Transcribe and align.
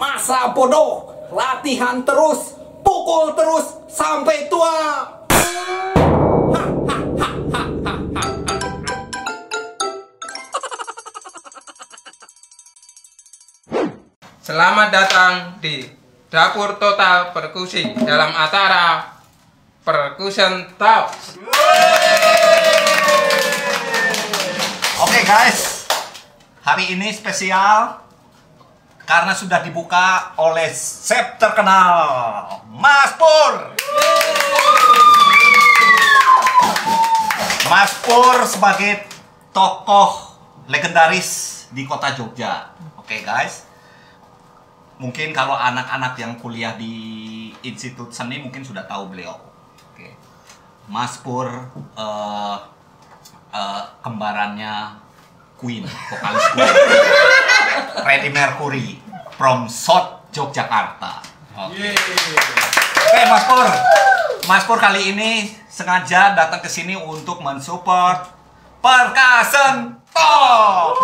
Masa 0.00 0.56
bodoh, 0.56 1.12
latihan 1.28 2.00
terus, 2.00 2.56
pukul 2.80 3.36
terus 3.36 3.84
sampai 3.84 4.48
tua. 4.48 5.04
Selamat 14.40 14.88
datang 14.88 15.60
di 15.60 15.84
Dapur 16.32 16.80
Total 16.80 17.36
Perkusi 17.36 17.92
dalam 18.00 18.32
acara 18.32 19.04
Percussion 19.84 20.80
Talks. 20.80 21.36
Oke 25.04 25.20
guys, 25.28 25.84
hari 26.64 26.96
ini 26.96 27.12
spesial 27.12 28.09
karena 29.04 29.32
sudah 29.34 29.60
dibuka 29.64 30.34
oleh 30.38 30.70
chef 30.72 31.36
terkenal 31.40 32.46
Mas 32.70 33.12
Pur. 33.16 33.52
Mas 37.70 37.92
Pur 38.02 38.36
sebagai 38.46 39.06
tokoh 39.54 40.34
legendaris 40.66 41.60
di 41.70 41.86
kota 41.86 42.14
Jogja. 42.14 42.74
Oke 42.98 43.22
guys, 43.26 43.66
mungkin 44.98 45.34
kalau 45.34 45.54
anak-anak 45.54 46.14
yang 46.18 46.38
kuliah 46.38 46.74
di 46.78 46.94
Institut 47.66 48.14
Seni 48.14 48.38
mungkin 48.38 48.62
sudah 48.62 48.86
tahu 48.86 49.10
beliau. 49.10 49.34
Oke, 49.90 50.14
Mas 50.86 51.18
Pur 51.18 51.50
eh, 51.98 52.56
eh, 53.54 53.82
kembarannya 54.02 54.74
Queen, 55.60 55.84
vokalis 55.84 56.44
Queen. 56.56 56.72
Freddie 58.00 58.32
Mercury 58.32 58.96
from 59.36 59.68
South 59.68 60.24
Yogyakarta. 60.32 61.20
Oke. 61.52 61.92
Oke, 62.96 63.20
Mas 63.28 63.44
Pur. 63.44 63.68
Mas 64.48 64.64
Pur 64.64 64.78
kali 64.80 65.12
ini 65.12 65.52
sengaja 65.68 66.32
datang 66.32 66.64
ke 66.64 66.68
sini 66.72 66.96
untuk 66.96 67.44
mensupport 67.44 68.24
Perkasen 68.80 70.00
Talk. 70.16 70.96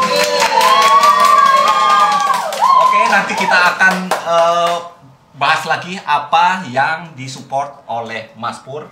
Oke, 2.81 3.01
nanti 3.13 3.37
kita 3.37 3.77
akan 3.77 3.95
eh, 4.09 4.77
bahas 5.37 5.69
lagi 5.69 6.01
apa 6.01 6.65
yang 6.73 7.13
disupport 7.13 7.85
oleh 7.93 8.33
Mas 8.41 8.57
Pur. 8.65 8.89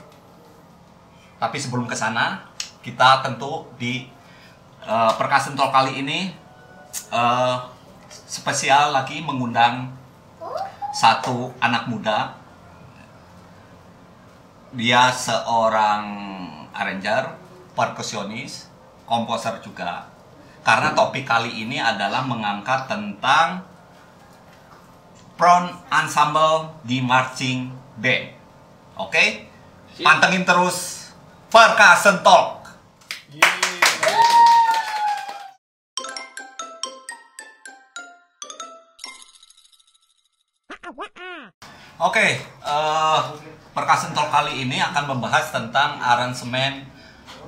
Tapi 1.41 1.57
sebelum 1.57 1.89
ke 1.89 1.97
sana, 1.97 2.53
kita 2.85 3.25
tentu 3.25 3.65
di 3.81 4.14
eh, 4.85 5.13
Perkasen 5.17 5.57
Talk 5.57 5.73
kali 5.73 6.05
ini 6.05 6.31
eh, 7.11 7.57
spesial 8.09 8.93
lagi 8.93 9.21
mengundang 9.25 9.91
satu 10.95 11.51
anak 11.59 11.91
muda. 11.91 12.39
Dia 14.75 15.11
seorang 15.11 16.03
arranger, 16.75 17.35
perkusionis, 17.79 18.71
komposer 19.07 19.59
juga. 19.63 20.07
Karena 20.65 20.97
topik 20.97 21.27
kali 21.29 21.63
ini 21.63 21.79
adalah 21.79 22.25
mengangkat 22.25 22.91
tentang 22.91 23.63
front 25.35 25.71
ensemble 25.91 26.73
di 26.83 27.03
marching 27.03 27.71
band. 27.99 28.35
Oke? 28.99 29.51
Pantengin 30.03 30.43
terus 30.43 31.11
Perkasen 31.51 32.23
Talk. 32.27 32.64
Oke, 41.95 42.43
eh 42.43 43.21
Perkasen 43.71 44.11
Talk 44.11 44.27
kali 44.27 44.67
ini 44.67 44.83
akan 44.83 45.15
membahas 45.15 45.55
tentang 45.55 46.03
aransemen 46.03 46.91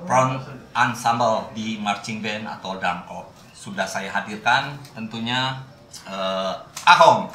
front 0.06 0.38
ensemble 0.70 1.50
di 1.50 1.82
marching 1.82 2.22
band 2.22 2.46
atau 2.46 2.78
drum 2.78 3.02
corps. 3.10 3.26
Sudah 3.50 3.82
saya 3.82 4.06
hadirkan 4.06 4.78
tentunya 4.94 5.58
eh, 6.06 6.54
Ahong. 6.86 7.26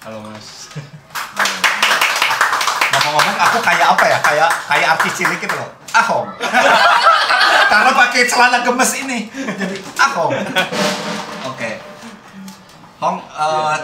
Halo 0.00 0.24
mas. 0.24 0.72
Ngomong-ngomong 2.88 3.36
aku 3.44 3.58
kayak 3.60 3.86
apa 3.92 4.04
ya? 4.08 4.18
Kayak 4.24 4.48
kayak 4.64 4.88
artis 4.96 5.12
cilik 5.20 5.40
gitu 5.44 5.52
loh. 5.52 5.68
Ahong. 5.92 6.24
Karena 7.72 7.90
pakai 7.92 8.24
celana 8.24 8.64
gemes 8.64 8.92
ini. 8.96 9.28
Jadi 9.60 9.76
Ahong. 10.00 10.32
Oke. 11.52 11.84
Hong, 13.04 13.20
eh, 13.20 13.76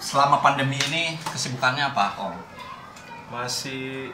selama 0.00 0.40
pandemi 0.40 0.80
ini 0.80 1.02
kesibukannya 1.22 1.84
apa, 1.86 2.16
Hong? 2.16 2.36
Masih 3.28 4.10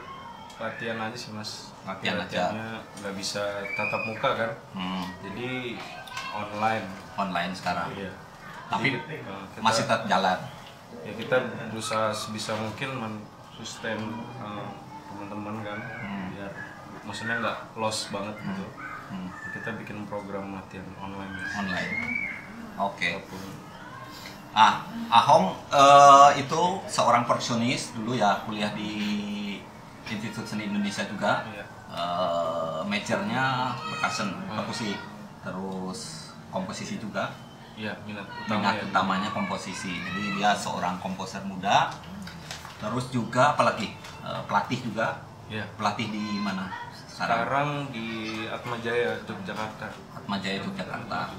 latihan 0.58 0.98
aja 1.00 1.16
sih 1.16 1.30
mas. 1.30 1.70
Latihan 1.86 2.18
aja. 2.18 2.50
Latihannya 2.50 2.70
nggak 3.00 3.14
bisa 3.14 3.42
tatap 3.72 4.02
muka 4.04 4.30
kan. 4.34 4.50
Hmm, 4.74 5.04
Jadi 5.22 5.78
online. 6.34 6.84
online 7.16 7.52
sekarang. 7.54 7.88
Iya. 7.94 8.10
Tapi 8.66 8.92
Jadi, 8.92 9.14
eh, 9.14 9.22
kita- 9.22 9.62
masih 9.62 9.82
tetap 9.86 10.02
jalan. 10.04 10.38
Ya 11.00 11.12
kita 11.14 11.36
berusaha 11.70 12.10
sebisa 12.10 12.52
mungkin 12.54 12.90
men 12.92 13.14
sustain 13.54 13.96
eh, 14.42 14.68
teman-teman 15.08 15.62
kan. 15.62 15.78
Hmm. 16.02 16.34
Biar 16.34 16.50
maksudnya 17.02 17.38
nggak 17.38 17.58
lost 17.74 18.10
banget 18.10 18.34
gitu. 18.36 18.66
Hmm, 19.06 19.30
Kita 19.54 19.70
bikin 19.78 20.04
program 20.04 20.50
latihan 20.52 20.84
online. 20.98 21.32
Online. 21.56 21.90
Oke. 22.76 23.08
Walaupun- 23.14 23.55
Ah, 24.56 24.80
Ahong 25.06 25.52
eh, 25.68 26.40
itu 26.40 26.62
seorang 26.88 27.28
perkusionis 27.28 27.92
dulu 27.92 28.16
ya 28.16 28.40
kuliah 28.42 28.72
di 28.72 28.90
Institut 30.08 30.48
Seni 30.48 30.66
Indonesia 30.66 31.04
juga. 31.04 31.44
Eh, 31.86 32.80
majornya 32.88 33.70
percussion, 33.76 34.32
perkusi, 34.48 34.96
terus 35.44 36.32
komposisi 36.48 36.96
juga. 36.96 37.30
Iya 37.76 37.92
minat 38.08 38.24
utama 38.24 38.56
Minat 38.64 38.74
ya. 38.80 38.84
utamanya 38.88 39.28
komposisi. 39.30 39.92
Jadi 40.00 40.40
dia 40.40 40.56
seorang 40.56 40.96
komposer 40.98 41.44
muda. 41.44 41.92
Terus 42.80 43.12
juga 43.12 43.52
apalagi 43.52 43.92
Eh, 44.26 44.42
pelatih 44.50 44.82
juga. 44.82 45.22
Iya. 45.46 45.62
Pelatih 45.78 46.10
di 46.10 46.42
mana? 46.42 46.66
Sekarang 47.06 47.46
Sekarang 47.46 47.68
di 47.94 48.06
Atmajaya 48.50 49.22
Yogyakarta. 49.22 49.86
Atmajaya 50.18 50.58
Yogyakarta. 50.58 51.30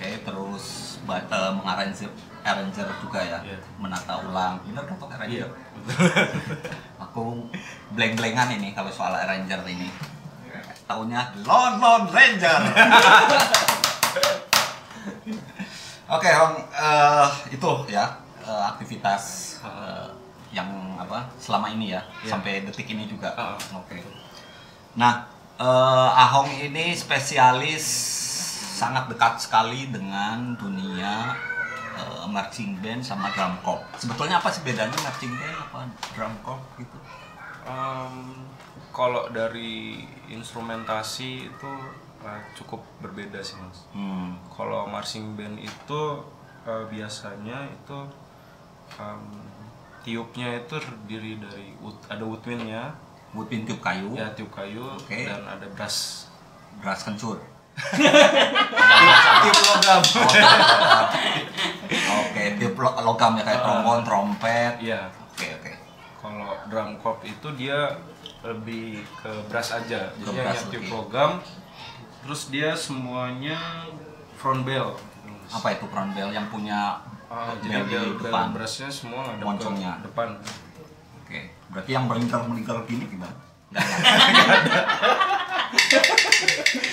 Oke, 0.00 0.16
terus 0.24 0.64
ba- 1.04 1.20
eh, 1.20 1.52
mengarranger 1.52 2.08
arranger 2.40 2.88
juga 2.98 3.20
ya, 3.20 3.36
Iya. 3.44 3.60
menata 3.76 4.16
ulang. 4.18 4.56
Bener 4.64 4.80
kan 4.80 4.96
tuh 4.96 5.12
arranger? 5.12 5.44
Iya. 5.44 5.46
Aku 7.04 7.44
bleng-blengan 7.92 8.48
ini 8.50 8.72
kalau 8.72 8.88
soal 8.88 9.12
arranger 9.12 9.60
ini. 9.66 9.92
Tahunya 10.88 11.44
Lon 11.44 11.76
Lon 11.76 12.08
Ranger. 12.08 12.60
Oke, 16.10 16.30
Hong, 16.32 16.56
eh, 16.66 17.26
itu 17.52 17.70
ya 17.86 18.08
eh, 18.40 18.62
aktivitas 18.66 19.22
eh, 19.62 20.08
yang 20.50 20.66
apa 20.96 21.28
selama 21.36 21.68
ini 21.68 21.92
ya 21.92 22.00
Iya. 22.24 22.30
sampai 22.32 22.64
detik 22.64 22.88
ini 22.88 23.04
juga. 23.04 23.36
Ah, 23.36 23.52
Oke. 23.76 24.00
Nah, 24.96 25.28
eh, 25.54 26.08
Ahong 26.16 26.48
ini 26.50 26.96
spesialis 26.96 27.84
sangat 28.80 29.04
dekat 29.12 29.36
sekali 29.36 29.92
dengan 29.92 30.56
dunia 30.56 31.36
eh, 32.00 32.24
marching 32.24 32.80
band 32.80 33.04
sama 33.04 33.28
drum 33.36 33.52
corps. 33.60 33.84
Sebetulnya 34.00 34.40
apa 34.40 34.48
sih 34.48 34.64
bedanya 34.64 34.96
marching 35.04 35.36
band 35.36 35.56
apa 35.68 35.78
drum 36.16 36.34
corps 36.40 36.64
gitu? 36.80 36.96
Em, 37.68 38.16
kalau 38.88 39.28
dari 39.28 40.00
instrumentasi 40.32 41.52
itu 41.52 41.72
eh, 42.24 42.40
cukup 42.56 42.80
berbeda 43.04 43.44
sih 43.44 43.60
mas. 43.60 43.84
Hmm. 43.92 44.40
Kalau 44.48 44.88
marching 44.88 45.36
band 45.36 45.60
itu 45.60 46.00
eh, 46.64 46.84
biasanya 46.88 47.68
itu 47.68 47.98
em, 48.96 49.22
tiupnya 50.00 50.56
itu 50.56 50.80
terdiri 50.80 51.36
dari 51.36 51.76
wood, 51.84 52.00
ada 52.08 52.24
woodwindnya, 52.24 52.96
Woodwind 53.30 53.62
tiup 53.62 53.78
kayu, 53.78 54.10
ya 54.18 54.26
tiup 54.34 54.50
kayu 54.50 54.82
Oke. 54.98 55.22
dan 55.22 55.46
ada 55.46 55.62
brass. 55.70 56.26
brass 56.82 57.06
kencur. 57.06 57.38
Tiup 59.40 59.58
logam. 59.64 60.00
Oke, 62.20 62.42
tiup 62.56 62.74
lo- 62.76 62.96
logam 63.02 63.30
ya 63.34 63.42
kayak 63.42 63.56
Ah. 63.56 63.62
trombon, 63.64 63.98
trompet. 64.02 64.72
Iya. 64.78 65.00
Oke, 65.30 65.46
oke. 65.54 65.70
Kalau 66.20 66.48
drum 66.66 66.88
corps 66.98 67.22
itu 67.24 67.46
dia 67.54 67.78
lebih 68.42 69.00
ke 69.16 69.30
brass 69.46 69.72
aja. 69.72 70.10
Jadi 70.12 70.36
hanya 70.36 70.60
tiup 70.66 70.84
logam. 70.86 71.30
Terus 72.20 72.40
dia 72.48 72.68
semuanya 72.72 73.56
front 74.34 74.62
bell. 74.62 74.92
Apa 75.48 75.72
itu 75.72 75.84
front 75.86 76.12
bell 76.12 76.28
yang 76.28 76.44
punya 76.46 77.00
Ah, 77.26 77.50
jadi 77.56 77.80
di 77.80 77.88
bell, 77.88 78.06
depan? 78.18 78.50
brassnya 78.50 78.88
semua 78.88 79.22
ke 79.24 79.40
Moncongnya. 79.40 79.96
depan. 80.02 80.34
Oke, 81.20 81.46
berarti 81.68 81.90
yang 81.90 82.04
melingkar-melingkar 82.04 82.76
gini 82.84 83.04
gimana? 83.06 83.34
Nggak 83.70 84.50
ada. 84.50 84.80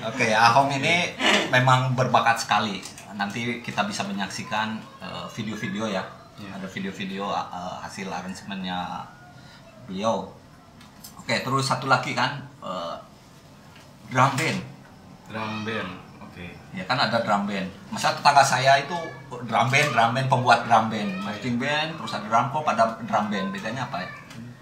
Oke, 0.00 0.32
Ahong 0.32 0.72
ini 0.72 1.12
memang 1.52 1.92
berbakat 1.92 2.40
sekali 2.40 2.80
nanti 3.12 3.60
kita 3.60 3.84
bisa 3.84 4.08
menyaksikan 4.08 4.80
eh, 5.04 5.26
video-video 5.36 5.84
ya. 5.84 6.00
Iya. 6.40 6.56
Ada 6.56 6.64
video-video 6.64 7.28
eh, 7.28 7.76
hasil 7.84 8.08
aransemennya 8.08 9.04
beliau. 9.84 10.32
Oke, 11.20 11.44
terus 11.44 11.68
satu 11.68 11.92
lagi 11.92 12.16
kan 12.16 12.40
eh, 12.64 12.96
drum 14.08 14.32
band. 14.32 14.60
drum 15.32 15.64
band 15.64 15.90
oke 16.20 16.44
Ya 16.76 16.84
kan 16.88 16.96
ada 16.96 17.20
drum 17.20 17.44
band. 17.44 17.68
Masa 17.92 18.16
tetangga 18.16 18.40
saya 18.40 18.80
itu 18.80 18.96
drum 19.28 19.68
band, 19.68 19.88
drum 19.92 20.10
band 20.16 20.28
pembuat 20.32 20.64
drum 20.64 20.88
band, 20.88 21.10
marching 21.20 21.60
band, 21.60 22.00
terus 22.00 22.16
ada 22.16 22.24
drum 22.32 22.48
pop, 22.48 22.64
ada 22.64 22.96
drum 23.04 23.28
band. 23.28 23.52
Bedanya 23.52 23.84
apa 23.92 24.08
ya? 24.08 24.10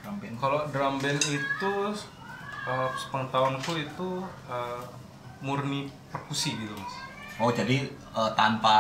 Drum 0.03 0.19
band. 0.19 0.35
kalau 0.43 0.67
drum 0.75 0.99
band 0.99 1.23
itu 1.23 1.75
uh, 2.67 2.91
sepengetahuanku 2.99 3.79
itu 3.79 4.11
uh, 4.51 4.83
murni 5.41 5.81
perkusi 6.09 6.55
gitu 6.55 6.73
mas 6.73 6.95
Oh, 7.37 7.49
jadi 7.49 7.89
eh, 7.89 8.31
tanpa 8.37 8.77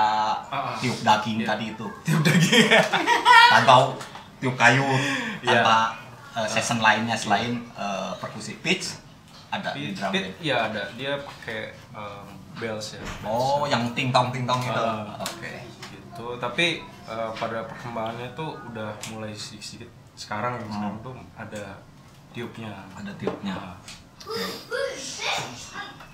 Ah, 0.46 0.52
ah. 0.52 0.76
tiup 0.76 1.00
daging 1.00 1.40
Iya. 1.40 1.48
tadi 1.48 1.72
itu. 1.72 1.86
tiup 2.04 2.20
daging 2.20 2.68
tanpa 3.52 3.96
tiup 4.36 4.52
kayu 4.54 4.84
Iya. 5.40 5.64
tanpa 5.64 5.76
uh, 6.36 6.44
season 6.44 6.76
lainnya 6.78 7.16
selain 7.16 7.64
uh, 7.72 8.12
perkusi 8.16 8.60
pitch 8.60 9.00
ada 9.48 9.72
di 9.72 9.90
drum 9.90 10.12
Pit, 10.12 10.28
band. 10.28 10.44
ya 10.44 10.56
ada 10.68 10.82
dia 10.92 11.16
pakai 11.16 11.72
um, 11.90 12.28
bells 12.54 12.94
ya 12.94 13.00
bells. 13.00 13.24
Oh, 13.24 13.64
yang 13.64 13.96
ting 13.96 14.12
tong 14.12 14.28
ting 14.28 14.44
tong 14.44 14.60
itu. 14.60 14.76
Ah. 14.76 15.16
Oke. 15.18 15.64
gitu 15.88 16.36
tapi 16.36 16.84
uh, 17.08 17.32
pada 17.32 17.64
perkembangannya 17.64 18.28
tuh 18.32 18.60
udah 18.68 18.92
mulai 19.08 19.32
sedikit 19.32 19.64
sedikit 19.64 19.90
sekarang 20.12 20.60
sekarang 20.60 21.00
tuh 21.00 21.16
ada 21.32 21.80
tiupnya 22.30 22.76
Ada 22.92 23.08
tiupnya. 23.16 23.56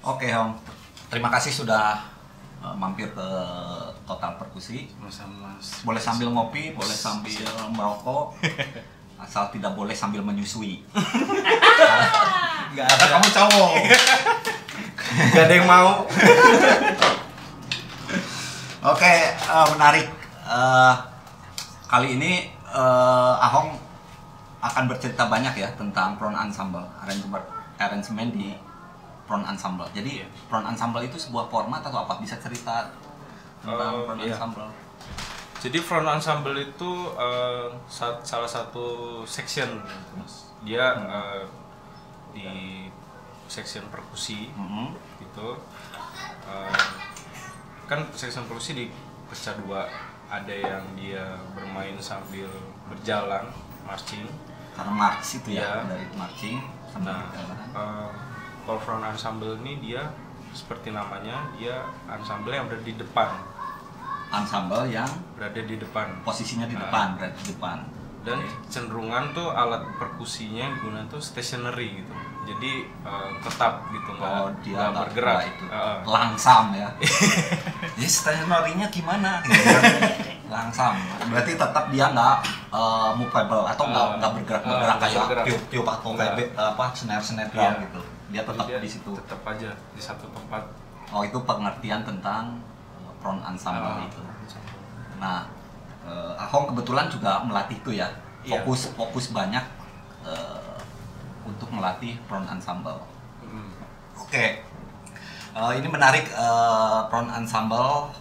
Oke. 0.07 0.27
Om. 0.31 0.51
Terima 1.07 1.31
kasih 1.31 1.55
sudah 1.55 2.03
uh, 2.63 2.75
mampir 2.75 3.11
ke 3.11 3.29
Total 4.07 4.33
Perkusi. 4.39 4.91
Boleh 5.83 6.03
sambil 6.03 6.31
ngopi, 6.31 6.75
boleh 6.75 6.95
sambil 6.95 7.47
merokok. 7.75 8.39
Asal 9.23 9.49
tidak 9.49 9.73
boleh 9.73 9.97
sambil 9.97 10.21
menyusui. 10.21 10.85
Kata 12.77 12.93
ada 12.93 13.07
kamu 13.17 13.29
cowok. 13.33 13.73
nggak 15.33 15.45
ada 15.49 15.55
yang 15.55 15.65
mau 15.65 16.05
Oke, 18.87 19.15
eh, 19.33 19.67
menarik. 19.75 20.07
Eh, 20.47 20.95
kali 21.89 22.21
ini 22.21 22.47
eh, 22.71 23.35
Ahong 23.43 23.75
akan 24.63 24.85
bercerita 24.87 25.27
banyak 25.27 25.59
ya 25.59 25.73
tentang 25.75 26.15
prawn 26.21 26.37
ensemble, 26.37 26.87
arrangement, 27.03 27.43
arrangement 27.79 28.31
di 28.31 28.53
prawn 29.27 29.43
ensemble. 29.43 29.89
Jadi 29.91 30.23
Iya. 30.23 30.27
prawn 30.47 30.65
ensemble 30.65 31.03
itu 31.03 31.19
sebuah 31.19 31.47
format 31.47 31.83
atau 31.83 32.05
apa? 32.05 32.17
Bisa 32.17 32.39
cerita 32.39 32.87
tentang 33.61 33.95
Eh, 33.95 34.05
prawn 34.07 34.19
iya. 34.21 34.33
ensemble? 34.33 34.69
Jadi 35.57 35.79
front 35.81 36.07
ensemble 36.07 36.55
itu 36.55 36.93
sa- 37.87 38.21
salah 38.23 38.47
satu 38.47 38.87
section 39.25 39.83
Mas. 40.15 40.53
Dia 40.63 40.95
eh, 40.95 41.43
di 42.31 42.47
section 43.47 43.83
perkusi 43.89 44.53
Mhm. 44.53 44.95
gitu. 45.19 45.59
Eh, 46.47 46.79
kan 47.85 48.05
section 48.13 48.47
perkusi 48.47 48.77
dipecah 48.77 49.59
dua. 49.59 49.89
Ada 50.27 50.55
yang 50.55 50.85
dia 50.95 51.23
bermain 51.51 51.95
sambil 51.99 52.47
berjalan, 52.87 53.47
marching. 53.83 54.27
Karena 54.77 54.93
march 54.93 55.41
itu 55.41 55.57
ya, 55.57 55.83
Iya. 55.83 55.89
dari 55.89 56.07
marching 56.15 56.59
Nah, 56.99 57.23
eh, 57.73 58.09
kalau 58.63 58.79
front 58.79 59.03
ensemble 59.03 59.59
ini 59.61 59.79
dia 59.83 60.09
seperti 60.51 60.89
namanya, 60.89 61.45
dia 61.53 61.81
ensemble 62.07 62.51
yang 62.51 62.65
berada 62.65 62.83
di 62.83 62.95
depan, 62.95 63.29
ensemble 64.31 64.85
yang 64.87 65.07
berada 65.35 65.61
di 65.61 65.77
depan. 65.77 66.07
posisinya 66.23 66.65
di 66.65 66.73
Nah. 66.73 66.83
depan, 66.83 67.07
berada 67.15 67.37
di 67.37 67.47
depan. 67.49 67.79
dan 68.21 68.43
Oke. 68.43 68.51
cenderungan 68.67 69.31
tuh 69.31 69.55
alat 69.55 69.87
perkusinya 70.03 70.59
yang 70.61 70.75
digunakan 70.75 71.07
tuh 71.07 71.23
stationary 71.23 71.95
gitu 71.95 72.11
jadi 72.43 72.73
eh, 73.07 73.29
tetap 73.39 73.87
gitu 73.89 74.11
nggak 74.13 74.27
Oh, 74.35 74.51
dia 74.61 74.75
nggak 74.75 74.91
nggak 74.91 75.03
bergerak 75.07 75.41
itu 75.47 75.65
Heeh. 75.65 75.97
langsam 76.03 76.75
ya. 76.75 76.91
ya 78.03 78.09
stationary-nya 78.11 78.91
gimana? 78.91 79.39
Langsam. 80.47 80.95
Berarti 81.27 81.53
tetap 81.55 81.85
dia 81.89 82.07
nggak 82.09 82.37
eh, 82.71 83.11
movable 83.15 83.65
atau 83.65 83.85
nggak 83.85 84.05
Ah, 84.05 84.17
nggak 84.17 84.33
bergerak 84.33 84.63
ah, 84.63 84.69
bergerak 84.69 84.97
kayak 84.99 85.19
bergerak. 85.21 85.45
tiup-tiup 85.45 85.87
atau 85.89 86.11
kayak 86.13 86.33
Nggak. 86.33 86.49
be- 86.49 86.55
apa 86.57 86.85
snare 86.93 87.21
snare 87.21 87.51
drum 87.51 87.63
Iya. 87.63 87.83
gitu. 87.83 88.01
Dia 88.27 88.43
tetap 88.43 88.65
dia 88.65 88.79
di 88.79 88.89
situ. 88.89 89.11
tetap 89.17 89.41
aja 89.45 89.71
di 89.91 90.03
satu 90.03 90.27
tempat 90.29 90.63
Oh 91.09 91.23
itu 91.23 91.39
pengertian 91.41 92.03
tentang 92.03 92.59
eh, 92.97 93.13
prawn 93.19 93.39
ensemble 93.41 93.87
Ah, 93.93 94.03
itu. 94.03 94.23
Nah, 95.17 95.47
eh, 96.05 96.33
Ahong 96.39 96.67
kebetulan 96.69 97.07
juga 97.07 97.39
melatih 97.41 97.77
itu 97.77 97.91
ya. 97.93 98.07
Iya. 98.43 98.63
Fokus 98.63 98.91
fokus 98.93 99.27
banyak 99.31 99.63
eh, 100.23 100.79
untuk 101.43 101.71
melatih 101.71 102.19
prawn 102.25 102.47
ensemble. 102.47 103.03
Mm. 103.41 103.71
Oke, 104.17 104.47
Eh, 105.57 105.73
ini 105.75 105.89
menarik 105.89 106.29
eh, 106.29 107.01
prawn 107.09 107.33
ensemble 107.33 108.13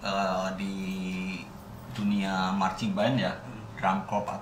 eh, 0.00 0.48
di 0.54 0.74
dunia 1.98 2.54
marching 2.54 2.94
band 2.94 3.18
ya, 3.18 3.34
drum 3.74 4.06
corps 4.06 4.38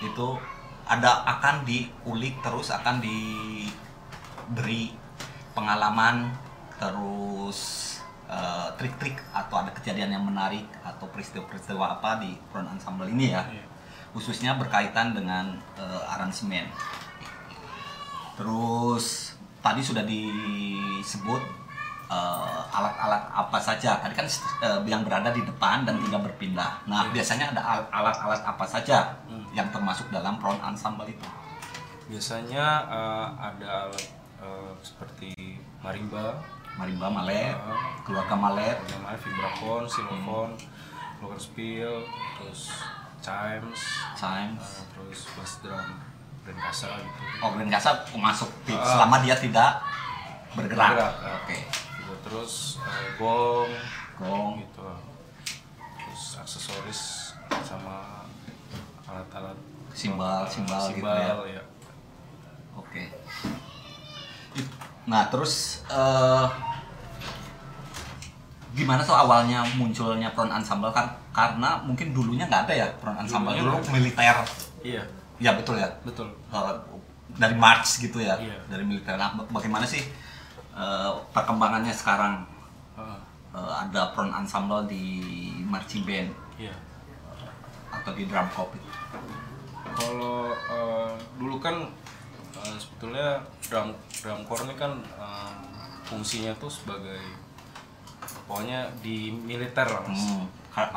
itu 0.00 0.36
ada 0.84 1.24
akan 1.24 1.64
diulik 1.64 2.40
terus 2.44 2.68
akan 2.68 3.00
diberi 3.00 4.92
pengalaman 5.56 6.28
terus 6.76 7.58
eh, 8.28 8.68
trik-trik 8.76 9.16
atau 9.32 9.62
ada 9.64 9.70
kejadian 9.72 10.16
yang 10.16 10.24
menarik 10.24 10.64
atau 10.84 11.08
peristiwa-peristiwa 11.08 12.00
apa 12.00 12.20
di 12.20 12.36
prawn 12.52 12.68
ensemble 12.72 13.08
ini 13.08 13.32
ya, 13.32 13.44
Iya. 13.48 13.64
khususnya 14.12 14.56
berkaitan 14.58 15.12
dengan 15.14 15.56
eh, 15.78 16.12
aransemen. 16.12 16.68
Terus 18.34 19.38
tadi 19.62 19.80
sudah 19.80 20.02
disebut 20.02 21.40
eh, 22.06 22.60
alat-alat 22.70 23.22
apa 23.26 23.58
saja. 23.58 23.96
Tadi 23.98 24.12
kan 24.12 24.26
eh, 24.60 24.80
yang 24.84 25.02
berada 25.02 25.28
di 25.28 25.40
depan 25.40 25.82
dan 25.82 25.96
tidak 26.00 26.20
berpindah. 26.24 26.84
Nah, 26.84 27.08
biasanya 27.08 27.50
ada 27.50 27.62
al- 27.62 27.88
alat-alat 27.90 28.42
apa 28.42 28.64
saja 28.64 29.16
Hmm. 29.24 29.44
yang 29.52 29.68
termasuk 29.70 30.08
dalam 30.10 30.36
prawn 30.36 30.60
ensemble 30.62 31.06
itu? 31.06 31.24
biasanya 32.04 32.84
eh, 32.86 33.26
ada 33.42 33.88
alat 33.88 34.04
eh, 34.38 34.72
seperti 34.78 35.32
marimba 35.80 36.36
Marimba, 36.74 37.06
malet, 37.06 37.54
Ah. 37.54 37.94
keluarga 38.02 38.34
malet, 38.34 38.74
namanya 38.90 39.14
vibraphone, 39.14 39.86
xylophone, 39.86 40.58
glockenspiel, 41.16 42.02
terus 42.34 42.74
chimes, 43.22 43.78
chimes. 44.12 44.58
eh, 44.74 44.86
terus 44.90 45.20
bass 45.32 45.62
drum, 45.62 46.02
dan 46.42 46.56
kasa 46.58 46.90
gitu. 46.98 47.20
Oh, 47.40 47.54
grand 47.54 47.70
kasa 47.70 47.94
masuk 48.12 48.50
Ah. 48.66 48.82
selama 48.82 49.22
dia 49.22 49.38
tidak 49.38 49.86
bergerak. 50.52 50.98
Bergerak, 50.98 51.14
ah. 51.22 51.38
Oke. 51.40 51.58
Gitu. 52.04 52.12
Terus 52.22 52.52
eh, 52.78 53.06
gong, 53.16 53.70
Gong. 54.20 54.52
gitu. 54.60 54.84
Terus 55.96 56.22
aksesoris 56.38 57.00
sama 57.64 58.22
alat-alat 59.04 59.56
Simbal, 59.94 60.42
eh, 60.44 60.50
simbal 60.50 60.82
gitu 60.90 61.00
simbal, 61.00 61.16
ya. 61.46 61.58
ya. 61.58 61.62
Oke. 62.74 63.02
Nah, 65.06 65.28
terus 65.28 65.84
eh, 65.86 66.46
gimana 68.74 69.00
tuh 69.00 69.14
awalnya 69.14 69.62
munculnya 69.78 70.34
prawn 70.34 70.50
ensemble 70.50 70.90
kan? 70.90 71.06
Karena 71.30 71.78
mungkin 71.80 72.10
dulunya 72.10 72.44
nggak 72.44 72.66
ada 72.66 72.74
ya 72.74 72.86
prawn 72.98 73.16
ensemble 73.16 73.54
Dulunya 73.54 73.80
dulu 73.80 73.92
militer. 73.92 74.36
Iya, 74.84 75.02
Ya 75.38 75.50
betul 75.54 75.78
ya. 75.78 75.88
betul. 76.02 76.28
Eh, 76.50 76.74
dari 77.34 77.54
march 77.54 77.98
gitu 77.98 78.18
ya, 78.18 78.34
Iya. 78.38 78.54
dari 78.68 78.82
militer. 78.82 79.14
Nah, 79.14 79.34
ba- 79.34 79.48
bagaimana 79.50 79.82
sih 79.82 80.02
eh, 80.74 81.10
perkembangannya 81.30 81.94
sekarang 81.94 82.42
Heeh, 82.94 83.20
Eh, 83.54 83.72
ada 83.86 84.10
prawn 84.10 84.34
ensemble 84.34 84.82
di 84.90 85.22
marching 85.62 86.02
band 86.02 86.26
iya. 86.58 86.74
atau 87.86 88.10
di 88.10 88.26
drum 88.26 88.50
corps? 88.50 88.74
Kalau 89.94 90.50
eh, 90.50 91.14
dulu 91.38 91.62
kan 91.62 91.86
eh, 92.58 92.76
sebetulnya 92.82 93.38
drum 93.62 93.94
drum 94.10 94.42
corps 94.42 94.66
ini 94.66 94.74
kan 94.74 94.98
eh, 94.98 95.54
fungsinya 96.02 96.50
tuh 96.58 96.66
sebagai 96.66 97.22
pokoknya 98.50 98.90
di 98.98 99.30
militer. 99.30 99.86
Hmm, 99.86 100.50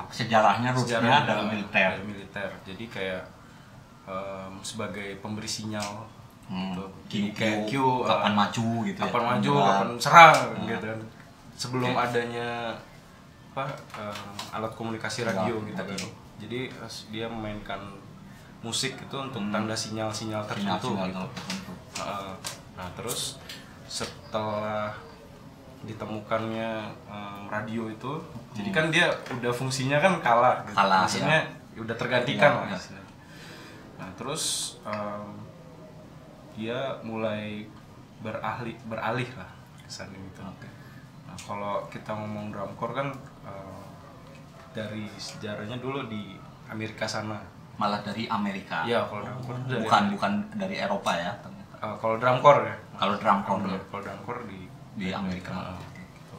sejarahnya 0.09 0.73
Sejarahnya 0.73 1.29
adalah 1.29 1.45
militer. 1.53 2.01
militer. 2.01 2.49
Jadi 2.65 2.89
kayak 2.89 3.21
em, 4.09 4.57
sebagai 4.65 5.21
pemberi 5.21 5.45
sinyal 5.45 6.09
Hmm, 6.47 6.71
gitu. 6.71 6.83
Q, 6.83 6.91
Jadi 7.09 7.19
kayak 7.33 7.59
Q, 7.61 7.71
Q, 7.71 7.75
kapan 8.03 8.25
eh, 8.25 8.35
maju 8.35 8.67
gitu 8.83 8.97
ya, 8.97 9.03
kapan 9.03 9.23
maju, 9.25 9.51
menyerang. 9.51 9.67
kapan 9.69 9.89
serang 9.97 10.37
Hmm. 10.47 10.65
gitu 10.65 10.85
kan. 10.85 10.99
Sebelum 11.53 11.91
Oke. 11.91 12.01
adanya 12.01 12.47
apa 13.49 13.63
em, 13.95 14.25
alat 14.51 14.71
komunikasi 14.71 15.19
radio 15.23 15.55
Ya, 15.55 15.67
gitu 15.67 15.81
kan. 15.83 15.99
Jadi 16.37 16.59
eh, 16.69 16.91
dia 17.09 17.25
memainkan 17.27 17.81
musik 18.59 18.95
itu 18.95 19.15
untuk 19.15 19.39
Hmm. 19.39 19.51
tanda 19.51 19.73
sinyal-sinyal 19.73 20.43
tertentu 20.45 20.95
gitu. 20.95 21.25
Heeh. 21.95 22.31
nah 22.73 22.85
terus 22.93 23.41
setelah 23.87 24.93
ditemukannya 25.79 26.69
em, 27.05 27.41
radio 27.47 27.85
itu 27.85 28.11
jadi 28.51 28.69
kan 28.71 28.85
dia 28.87 29.07
udah 29.31 29.49
fungsinya 29.51 29.97
kan 29.97 30.13
kalah 30.19 30.61
gitu. 30.63 30.73
Kalah, 30.73 31.05
maksudnya 31.05 31.39
udah 31.75 31.95
tergantikan 31.95 32.51
Iya, 32.51 32.61
lah 32.63 32.69
istilahnya. 32.71 33.11
nah 33.95 34.09
terus 34.13 34.43
em, 34.83 35.25
dia 36.57 36.97
mulai 37.05 37.69
beralih 38.19 38.73
beralih 38.89 39.29
lah 39.37 39.51
ke 39.77 39.87
sana 39.87 40.17
gitu 40.17 40.41
Oke. 40.41 40.67
nah 41.29 41.37
kalau 41.37 41.85
kita 41.93 42.11
ngomong 42.17 42.49
drumcore 42.49 42.93
kan 42.97 43.07
em, 43.45 43.81
dari 44.73 45.05
sejarahnya 45.21 45.77
dulu 45.77 46.09
di 46.09 46.33
Amerika 46.67 47.05
sana 47.07 47.37
Malah 47.77 48.01
dari 48.01 48.25
Amerika. 48.25 48.81
Iya, 48.89 49.05
kalau 49.05 49.21
drumcore 49.21 49.59
dari 49.69 49.85
bukan 49.85 50.03
bukan 50.17 50.31
dari 50.57 50.75
Eropa 50.81 51.13
ya 51.13 51.29
ternyata. 51.45 51.75
Eh, 51.77 51.95
kalau 52.01 52.15
drumcore 52.17 52.61
ya 52.65 52.75
Kalau 52.97 53.15
drumcore 53.21 53.61
Kalau 53.61 53.77
kalau 53.93 54.01
drumcore 54.01 54.41
di 54.49 54.59
di 54.97 55.07
Amerika. 55.13 55.53
Nah, 55.53 55.77
gitu. 55.93 56.37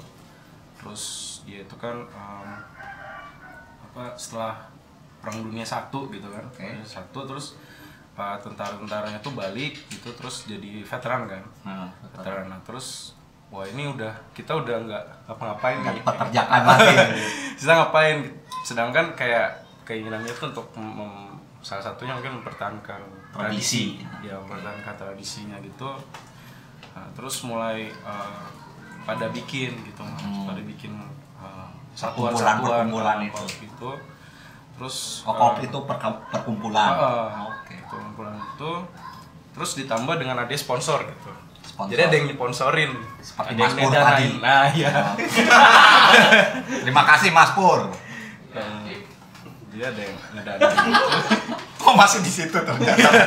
Terus 0.83 1.03
dia 1.47 1.63
itu 1.63 1.77
kan 1.79 1.95
em, 1.95 2.51
apa 3.87 4.19
setelah 4.19 4.67
perang 5.23 5.47
dunia 5.47 5.63
satu 5.63 6.11
gitu 6.11 6.27
kan 6.27 6.43
Oke. 6.43 6.83
satu 6.83 7.23
terus 7.27 7.55
pak 8.19 8.43
tentara-tentaranya 8.43 9.19
tuh 9.21 9.31
balik 9.33 9.79
gitu 9.87 10.11
terus 10.13 10.43
jadi 10.45 10.83
veteran 10.83 11.23
kan 11.25 11.43
Nah, 11.63 11.87
veteran 12.11 12.51
nah 12.51 12.59
terus 12.61 13.15
wah 13.49 13.63
ini 13.65 13.87
udah 13.87 14.11
kita 14.33 14.51
udah 14.53 14.77
nggak 14.83 15.05
apa-ngapain 15.27 15.79
nggak 15.79 15.95
nih 15.95 16.03
dipekerjakan 16.03 16.61
lagi. 16.69 16.95
kita 17.55 17.73
ngapain 17.73 18.19
sedangkan 18.61 19.07
kayak 19.15 19.49
keinginannya 19.85 20.29
itu 20.29 20.45
untuk 20.45 20.67
salah 21.61 21.85
satunya 21.85 22.13
mungkin 22.13 22.37
mempertahankan 22.37 23.01
Tradisi. 23.31 24.03
ya 24.21 24.35
mempertahankan 24.37 24.95
tradisinya 24.97 25.57
gitu 25.61 25.95
Nah, 26.91 27.07
terus 27.15 27.41
mulai 27.43 27.87
eh, 27.87 28.45
pada 29.05 29.31
bikin 29.31 29.71
gitu. 29.83 30.03
Hmm. 30.03 30.45
pada 30.45 30.59
bikin 30.61 30.99
Perkumpulan- 31.39 31.71
satuan-satuan 31.95 32.87
eh, 33.23 33.31
itu. 33.31 33.43
gitu 33.63 33.91
terus 34.75 35.23
Kokop 35.23 35.59
eh, 35.59 35.67
itu 35.67 35.79
perkumpulan. 36.29 36.91
Oke. 36.93 37.48
Itu 38.59 38.73
terus 39.55 39.71
ditambah 39.77 40.15
dengan 40.17 40.35
ada 40.37 40.50
sponsor 40.53 40.99
gitu 41.05 41.31
Sponsor. 41.62 41.91
jadi 41.91 42.03
ada 42.05 42.15
yang 42.17 42.27
sponsorin 42.33 42.91
Seperti 43.19 43.49
ada 43.49 43.61
yang 43.61 43.71
Mas 43.71 43.75
Pur 43.77 43.91
tadi. 43.95 44.27
nah 44.41 44.62
iya 44.69 44.93
Terima 46.83 47.03
kasih 47.05 47.31
Mas 47.31 47.53
Pur. 47.53 47.87
Eh, 48.50 48.99
dia 49.69 49.85
ada 49.87 50.00
yang 50.00 50.17
ngedanain 50.35 50.91
Kok 51.79 51.95
masih 51.95 52.19
di 52.19 52.33
situ 52.33 52.50
ternyata? 52.53 53.23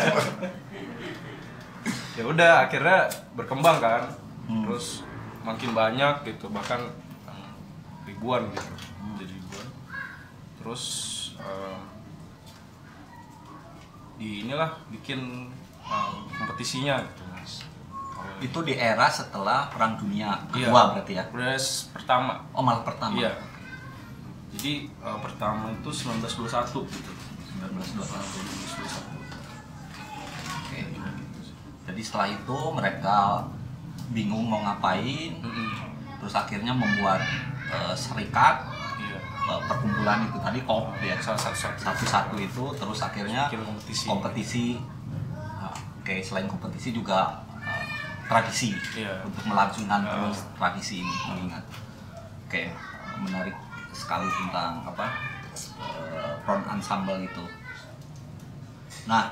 ya 2.11 2.23
udah 2.23 2.51
akhirnya 2.61 3.07
berkembang 3.33 3.79
kan 3.79 4.03
Hmm. 4.41 4.67
terus 4.67 4.99
makin 5.41 5.71
banyak 5.71 6.27
gitu 6.27 6.51
bahkan 6.51 6.91
em, 7.23 7.51
ribuan 8.03 8.51
gitu 8.51 8.67
Hmm. 8.99 9.15
jadi 9.15 9.31
ribuan 9.31 9.67
terus 10.59 10.83
em, 11.39 11.79
di 14.21 14.45
inilah 14.45 14.69
bikin 14.87 15.49
em, 15.81 16.13
kompetisinya 16.31 17.01
gitu 17.01 17.23
mas 17.27 17.65
Kalau- 18.13 18.37
itu 18.39 18.59
di 18.61 18.73
era 18.75 19.09
setelah 19.09 19.65
Perang 19.67 19.97
Dunia 19.97 20.37
Iya, 20.51 20.69
Kedua 20.69 20.93
berarti 20.93 21.13
ya? 21.15 21.25
udah 21.27 21.57
s- 21.57 21.89
pertama 21.89 22.45
Oh 22.51 22.61
malah 22.61 22.81
pertama. 22.81 23.17
iya 23.17 23.33
jadi 24.51 24.73
eh, 24.85 25.19
pertama 25.19 25.71
itu 25.71 25.89
1921 25.89 26.85
gitu 26.85 27.11
1921. 27.57 27.97
1921 27.97 29.01
Oke. 30.61 30.79
Jadi 31.83 32.01
setelah 32.01 32.27
itu 32.29 32.57
mereka 32.71 33.47
bingung 34.09 34.43
mau 34.45 34.61
ngapain, 34.61 35.33
Mm-mm. 35.35 35.69
terus 36.17 36.31
akhirnya 36.33 36.71
membuat 36.71 37.19
eh, 37.67 37.95
serikat 37.95 38.67
iya 38.67 38.70
perkumpulan 39.59 40.23
itu 40.23 40.37
tadi 40.37 40.59
kop 40.61 40.85
ya 40.99 41.15
satu-satu 41.17 42.35
itu 42.37 42.63
terus 42.73 42.99
akhirnya 42.99 43.49
kompetisi. 43.49 44.05
kompetisi. 44.05 44.65
Nah, 45.57 45.73
Oke 45.97 46.17
selain 46.19 46.45
kompetisi 46.45 46.89
juga 46.91 47.41
eh, 47.59 47.85
tradisi 48.25 48.71
Iya. 48.93 49.21
untuk 49.21 49.43
melangsungkan 49.45 50.01
Ah. 50.01 50.11
terus 50.11 50.37
tradisi 50.55 51.01
ini 51.01 51.13
mengingat. 51.27 51.63
Oke 52.45 52.71
menarik 53.19 53.55
sekali 53.91 54.25
tentang 54.29 54.81
apa 54.83 55.05
eh, 55.81 56.31
front 56.41 56.65
ensemble 56.69 57.19
itu. 57.19 57.45
Nah 59.05 59.29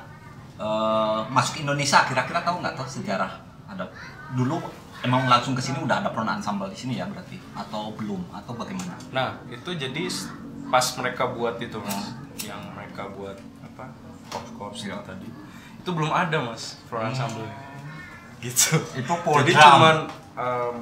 eh, 0.56 1.20
masuk 1.28 1.62
Indonesia 1.62 2.04
kira-kira 2.04 2.42
tahu 2.42 2.60
nggak 2.60 2.76
tuh 2.76 2.88
sejarah 2.90 3.32
ada 3.66 3.86
dulu 4.34 4.58
emang 5.02 5.26
langsung 5.26 5.54
ke 5.54 5.62
sini 5.62 5.80
udah 5.80 6.00
ada 6.00 6.10
front 6.10 6.28
ensemble 6.30 6.68
di 6.68 6.76
sini 6.76 6.94
ya 6.96 7.06
berarti 7.06 7.40
atau 7.54 7.92
belum 7.94 8.20
atau 8.32 8.52
bagaimana? 8.54 8.96
Nah, 9.10 9.40
itu 9.48 9.70
jadi 9.72 10.04
pas 10.68 10.86
mereka 10.96 11.28
buat 11.28 11.56
itu 11.58 11.78
mas, 11.78 11.96
Hmm. 11.96 12.16
yang 12.46 12.62
mereka 12.72 13.08
buat 13.10 13.36
apa, 13.62 13.90
korps-korps 14.28 14.84
Iya. 14.84 14.96
itu 14.96 15.00
tadi, 15.06 15.28
itu 15.76 15.90
belum 15.90 16.10
ada 16.10 16.38
mas, 16.42 16.78
front 16.86 17.10
ensemble 17.10 17.48
gitu. 18.40 18.76
Itu 18.94 19.14
full 19.24 19.40
jadi 19.42 19.52
drum. 19.52 19.64
cuman 19.66 19.98
em, 20.36 20.76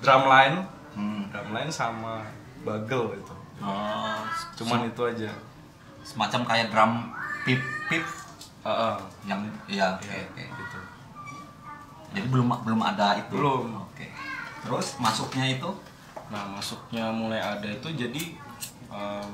drum 0.00 0.24
line, 0.26 0.56
Hmm. 0.92 1.22
drum 1.28 1.48
line 1.50 1.70
sama 1.70 2.22
bagel 2.62 3.14
itu, 3.14 3.34
Oh, 3.58 4.18
cuman 4.56 4.84
itu 4.84 5.02
aja. 5.02 5.30
semacam 6.02 6.40
kayak 6.44 6.66
drum 6.68 6.92
pip 7.42 7.58
pip 7.88 8.04
Heeh. 8.62 8.96
yang 9.24 9.40
ya 9.66 9.96
Iya, 9.96 10.18
oke. 10.28 10.44
gitu. 10.44 10.78
Jadi 12.14 12.26
belum 12.30 12.48
belum 12.62 12.80
ada 12.80 13.18
itu. 13.18 13.34
Belum. 13.34 13.84
Oke. 13.90 14.06
Terus 14.62 14.96
masuknya 15.02 15.50
itu 15.50 15.70
Nah, 16.32 16.56
masuknya 16.56 17.12
mulai 17.12 17.40
ada 17.40 17.68
itu 17.68 17.88
jadi 17.92 18.22
em, 18.88 19.32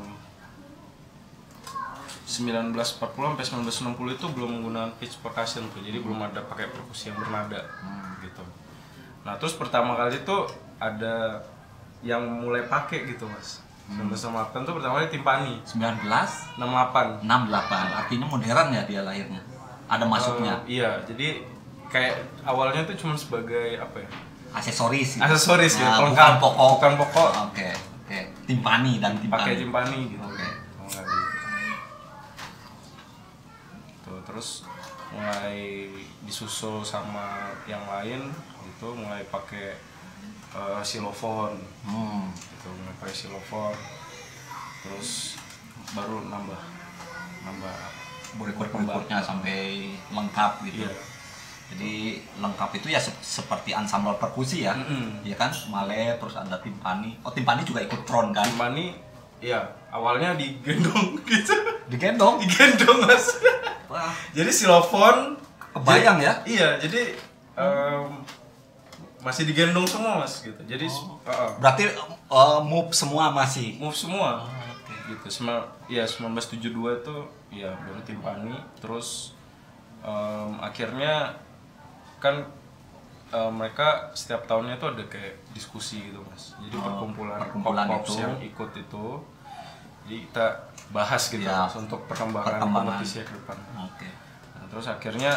1940 2.27 2.77
sampai 3.01 3.45
1960 3.97 4.19
itu 4.21 4.27
belum 4.31 4.51
menggunakan 4.61 4.91
pitch 4.99 5.19
percussion 5.23 5.67
tuh. 5.71 5.83
Jadi 5.83 5.99
belum 6.03 6.19
ada 6.23 6.43
pakai 6.47 6.71
perkusi 6.71 7.11
yang 7.11 7.19
bernada 7.19 7.67
gitu. 8.23 8.43
Nah, 9.27 9.35
terus 9.41 9.55
pertama 9.55 9.99
kali 9.99 10.23
itu 10.23 10.37
ada 10.79 11.43
yang 12.01 12.23
mulai 12.23 12.65
pakai 12.69 13.09
gitu, 13.11 13.27
Mas. 13.27 13.65
1968 13.91 14.63
tuh 14.71 14.79
pertama 14.79 15.03
kali 15.03 15.11
timpani 15.11 15.59
1968 15.67 17.27
68. 17.27 17.99
artinya 17.99 18.27
modern 18.31 18.69
ya 18.71 18.83
dia 18.87 19.03
lahirnya. 19.03 19.43
Ada 19.91 20.07
masuknya 20.07 20.63
Eh, 20.63 20.79
iya, 20.79 21.03
jadi 21.03 21.43
kayak 21.91 22.15
awalnya 22.43 22.83
tuh 22.83 22.97
cuma 22.97 23.15
sebagai 23.15 23.77
apa 23.77 23.99
ya? 23.99 24.11
aksesoris. 24.51 25.15
gitu. 25.15 25.23
Aksesoris 25.23 25.75
ya, 25.75 25.85
Nah, 25.85 25.97
pelengkap. 26.01 26.19
bukan 26.19 26.35
pokok. 26.41 26.69
Bukan 26.75 26.93
pokok. 26.97 27.31
Oke, 27.47 27.69
oke. 28.01 28.19
Timpani 28.45 28.93
dan 28.99 29.15
timpani. 29.15 29.35
pakai 29.37 29.55
timpani 29.57 29.99
gitu 30.09 30.25
Oke. 30.25 30.47
Kali. 30.89 31.19
Tuh, 34.03 34.19
terus 34.25 34.49
mulai 35.11 35.91
disusul 36.21 36.81
sama 36.81 37.27
yang 37.65 37.83
lain 37.85 38.31
gitu 38.65 38.95
mulai 38.95 39.27
pakai 39.27 39.75
eh, 40.51 40.83
silofon 40.83 41.59
Hmm. 41.83 42.31
gitu 42.31 42.71
mulai 42.73 42.95
pakai 42.97 43.15
silofon 43.17 43.75
terus 44.81 45.35
baru 45.93 46.23
nambah 46.25 46.63
nambah 47.43 47.77
Berikut-berikutnya 48.33 49.19
sampai 49.19 49.59
lengkap 50.09 50.53
gitu. 50.65 50.87
iya 50.87 50.95
Jadi 51.71 52.19
lengkap 52.37 52.71
itu 52.75 52.91
ya 52.91 52.99
se- 52.99 53.15
seperti 53.21 53.71
ensemble 53.71 54.15
perkusi 54.15 54.67
ya. 54.67 54.75
Mm-mm. 54.75 55.23
Ya 55.23 55.35
kan, 55.35 55.49
male 55.67 56.19
terus 56.19 56.35
ada 56.35 56.59
timpani. 56.59 57.15
Oh, 57.23 57.31
timpani 57.31 57.63
juga 57.63 57.79
ikut 57.81 58.03
front 58.03 58.31
kan? 58.31 58.43
timpani 58.45 58.99
ya 59.41 59.57
awalnya 59.89 60.37
digendong 60.37 61.17
gitu 61.31 61.55
Digendong. 61.89 62.37
digendong 62.39 63.09
mas 63.09 63.41
Wah, 63.89 64.13
jadi 64.31 64.51
silofon 64.51 65.35
kebayang 65.73 66.21
ya? 66.21 66.33
Iya, 66.45 66.77
jadi 66.79 67.17
em, 67.57 68.21
masih 69.19 69.45
digendong 69.45 69.83
semua 69.85 70.19
mas 70.19 70.41
gitu. 70.41 70.61
Jadi 70.63 70.87
uh, 71.25 71.51
Berarti 71.57 71.89
eh, 71.89 72.61
move 72.63 72.93
semua 72.93 73.31
masih. 73.31 73.79
move 73.79 73.95
semua 73.95 74.45
gitu. 75.09 75.27
Semua 75.27 75.65
ya 75.87 76.05
1972 76.05 76.61
itu 77.01 77.17
ya 77.51 77.73
baru 77.75 77.99
timpani. 78.03 78.55
Terus 78.79 79.33
em, 80.01 80.61
akhirnya 80.61 81.35
kan 82.21 82.37
em, 83.31 83.51
mereka 83.51 83.89
setiap 84.13 84.45
tahunnya 84.45 84.77
tuh 84.77 84.93
ada 84.93 85.05
kayak 85.07 85.41
diskusi 85.51 86.05
gitu 86.05 86.21
mas. 86.23 86.53
Jadi 86.61 86.77
Oh, 86.77 86.85
perkumpulan 86.85 87.39
perkumpulan 87.39 87.87
itu. 87.97 88.13
yang 88.17 88.37
ikut 88.39 88.71
itu. 88.77 89.07
Jadi 90.03 90.17
kita 90.27 90.47
bahas 90.91 91.23
gitu 91.25 91.43
Ya, 91.43 91.65
mas 91.65 91.75
untuk 91.75 92.05
perkembangan, 92.05 92.59
perkembangan. 92.59 92.87
kompetisi 92.95 93.23
ke 93.23 93.33
depan. 93.33 93.57
Oke. 93.81 94.09
Nah, 94.53 94.65
terus 94.67 94.87
akhirnya 94.87 95.33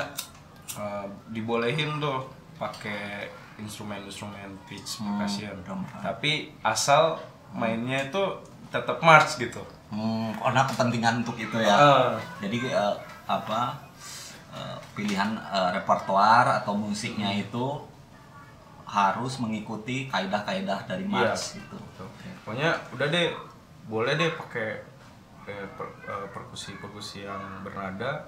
uh, 0.73 1.05
dibolehin 1.29 1.97
tuh 1.97 2.25
pakai 2.55 3.29
instrumen-instrumen 3.55 4.49
pitch 4.65 4.97
Hmm, 4.97 5.17
percussion. 5.17 5.55
Tapi 5.95 6.31
asal 6.61 7.15
mainnya 7.51 8.01
itu 8.03 8.23
tetap 8.67 8.97
march 8.99 9.37
gitu. 9.37 9.61
Hmm, 9.87 10.33
karena 10.33 10.65
kepentingan 10.65 11.21
untuk 11.21 11.37
itu 11.37 11.53
ya. 11.55 11.77
Eh, 11.77 12.09
Jadi 12.41 12.57
eh, 12.65 12.95
apa 13.23 13.77
eh, 14.53 14.77
pilihan 14.93 15.33
eh, 15.33 15.69
repertoar 15.73 16.45
atau 16.55 16.73
musiknya 16.73 17.29
itu 17.29 17.81
harus 18.85 19.37
mengikuti 19.37 20.05
kaidah-kaidah 20.05 20.85
dari 20.85 21.03
Iya. 21.03 21.33
Mars 21.33 21.57
gitu. 21.57 21.77
pokoknya 22.39 22.69
udah 22.91 23.07
deh 23.07 23.31
boleh 23.83 24.13
deh 24.13 24.29
pakai 24.31 24.69
eh, 25.43 25.67
per- 25.73 25.97
eh, 26.03 26.27
perkusi-perkusi 26.29 27.23
yang 27.23 27.41
bernada 27.61 28.27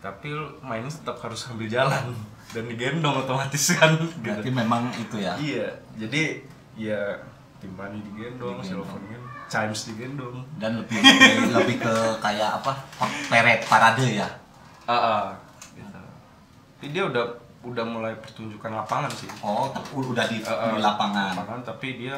tapi 0.00 0.30
mainnya 0.60 0.88
tetap 0.88 1.16
harus 1.18 1.40
sambil 1.40 1.64
jalan 1.66 2.12
dan 2.50 2.64
digendong 2.64 3.16
otomatis 3.18 3.72
kan 3.72 3.96
Berarti 4.20 4.44
gitu. 4.44 4.54
memang 4.54 4.88
itu 4.94 5.16
ya. 5.18 5.32
iya 5.36 5.68
jadi 5.94 6.44
ya 6.74 7.00
timpani 7.58 7.98
digendong, 8.02 8.60
Digendong. 8.60 8.84
xylophone 8.84 9.04
kan 9.06 9.22
chimes 9.46 9.82
digendong 9.86 10.36
Dan 10.54 10.76
lebih 10.76 10.96
lebih, 10.96 11.52
lebih 11.52 11.76
ke 11.78 11.94
kayak 12.18 12.60
apa? 12.60 12.72
Peret 13.26 13.60
parade 13.64 14.04
ya. 14.14 14.28
Ah 14.84 14.92
ah, 14.92 15.24
gitu. 15.72 16.00
tapi 16.76 16.86
dia 16.90 17.04
udah 17.04 17.24
udah 17.62 17.80
mulai 17.82 18.12
pertunjukan 18.14 18.70
lapangan 18.74 19.08
sih 19.08 19.28
Oh, 19.40 19.72
udah 19.94 20.24
di, 20.26 20.40
ah, 20.40 20.68
di 20.68 20.78
lapangan. 20.78 21.32
lapangan 21.34 21.60
tapi 21.64 21.96
dia 21.98 22.16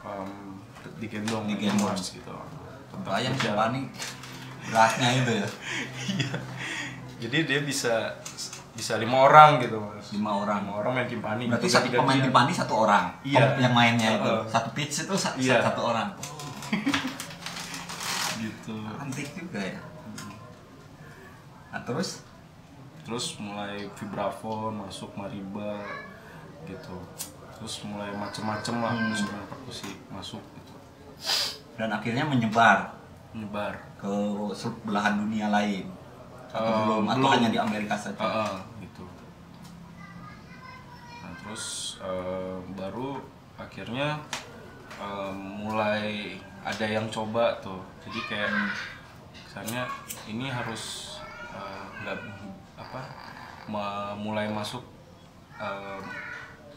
em, 0.00 0.56
digendong 0.96 1.44
Digendong. 1.46 1.90
Mars 1.90 2.12
gitu 2.12 2.32
Bayang 3.00 3.34
berjalan. 3.34 3.36
Timpani 3.36 3.80
beratnya 4.64 5.08
itu 5.12 5.32
ya. 5.34 5.48
jadi 7.20 7.38
dia 7.44 7.60
bisa 7.60 8.16
bisa 8.72 8.96
lima 8.96 9.22
orang 9.22 9.60
gitu 9.60 9.76
mas 9.78 10.08
Lima 10.10 10.32
orang. 10.36 10.64
lima 10.64 10.74
orang 10.74 10.92
main 10.94 11.06
timpani 11.06 11.44
Berarti 11.46 11.68
satu 11.68 11.88
pemain 11.90 12.16
Timpani 12.18 12.50
satu 12.50 12.74
orang. 12.80 13.12
Iya. 13.22 13.38
Pem- 13.52 13.60
Yang 13.60 13.74
mainnya 13.74 14.08
itu 14.14 14.32
satu 14.48 14.68
pitch 14.72 15.04
itu 15.04 15.14
sa- 15.14 15.36
Iya. 15.36 15.60
satu 15.60 15.84
orang. 15.84 16.08
gitu 18.34 18.74
Antik 18.94 19.28
juga 19.32 19.60
ya. 19.60 19.80
Nah, 21.74 21.82
terus? 21.82 22.22
Terus 23.02 23.34
mulai 23.36 23.90
vibrafon 23.98 24.78
masuk 24.78 25.10
mariba 25.18 25.82
gitu. 26.64 26.96
Terus 27.58 27.82
mulai 27.84 28.14
macem-macem 28.14 28.78
lah 28.78 28.94
Hmm. 28.94 29.10
instrumen 29.10 29.44
perkusi 29.44 29.90
masuk 30.08 30.40
gitu. 30.54 30.74
Dan 31.74 31.90
akhirnya 31.90 32.24
menyebar? 32.24 32.94
Nyebar 33.34 33.74
ke 33.98 34.14
belahan 34.86 35.18
dunia 35.18 35.50
lain. 35.50 35.90
Atau 36.48 36.62
Eh, 36.62 36.78
belum? 36.86 37.02
Atau 37.10 37.18
belum. 37.18 37.32
hanya 37.34 37.48
di 37.50 37.58
Amerika 37.58 37.98
saja. 37.98 38.22
Ah, 38.22 38.46
ah, 38.46 38.56
gitu. 38.78 39.02
Nah 41.20 41.32
terus 41.42 41.64
eh, 42.00 42.56
baru 42.72 43.18
akhirnya 43.58 44.22
eh, 44.94 45.32
mulai 45.34 46.38
ada 46.62 46.86
yang 46.86 47.10
coba 47.10 47.58
tuh. 47.58 47.82
Jadi 48.06 48.20
kayak 48.30 48.50
misalnya 49.34 49.82
ini 50.24 50.46
harus 50.48 51.13
eh, 51.54 51.84
nggak 52.02 52.16
apa 52.76 53.00
ma- 53.66 54.14
mulai 54.14 54.50
masuk 54.50 54.82
eh, 55.56 56.00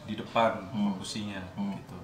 di 0.04 0.14
depan 0.14 0.56
Hmm. 0.70 0.94
kursinya 0.94 1.42
Hmm. 1.52 1.74
gitu 1.74 1.98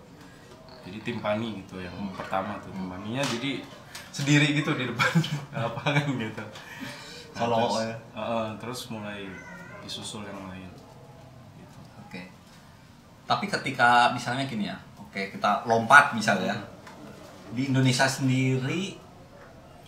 jadi 0.85 0.99
timpani 1.01 1.65
gitu 1.65 1.81
yang 1.81 1.97
pertama 2.13 2.61
tuh 2.61 2.69
timpaninya 2.69 3.25
jadi 3.25 3.65
sendiri 4.11 4.53
gitu 4.53 4.75
di 4.75 4.85
depan 4.85 5.11
lapangan 5.57 6.05
gitu 6.13 6.45
Nah, 7.35 7.51
Solo, 7.51 7.57
terus, 7.59 7.75
ya. 7.83 7.97
Heeh, 8.15 8.47
terus 8.63 8.81
mulai 8.89 9.27
disusul 9.83 10.23
yang 10.23 10.39
lain 10.47 10.71
gitu. 11.59 11.79
Oke. 11.99 12.31
Tapi 13.27 13.51
ketika 13.51 14.15
misalnya 14.15 14.47
gini 14.47 14.71
ya, 14.71 14.79
oke 14.95 15.35
kita 15.35 15.67
lompat 15.67 16.15
misalnya, 16.15 16.55
di 17.51 17.75
Indonesia 17.75 18.07
sendiri 18.07 18.95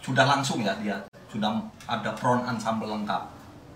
sudah 0.02 0.26
langsung 0.26 0.58
ya 0.58 0.74
dia, 0.82 0.98
sudah 1.26 1.50
ada 1.84 2.10
front 2.12 2.42
ensemble 2.44 2.86
lengkap, 2.88 3.22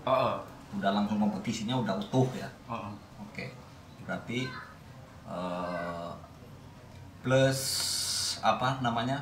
Heeh, 0.03 0.35
udah 0.77 0.91
langsung 0.91 1.17
kompetisinya 1.17 1.75
udah 1.75 1.95
utuh 1.95 2.27
ya. 2.33 2.47
heeh. 2.67 2.91
Oke, 3.21 3.45
berarti 4.03 4.47
eh, 5.25 6.11
plus 7.21 7.59
apa 8.41 8.81
namanya 8.81 9.21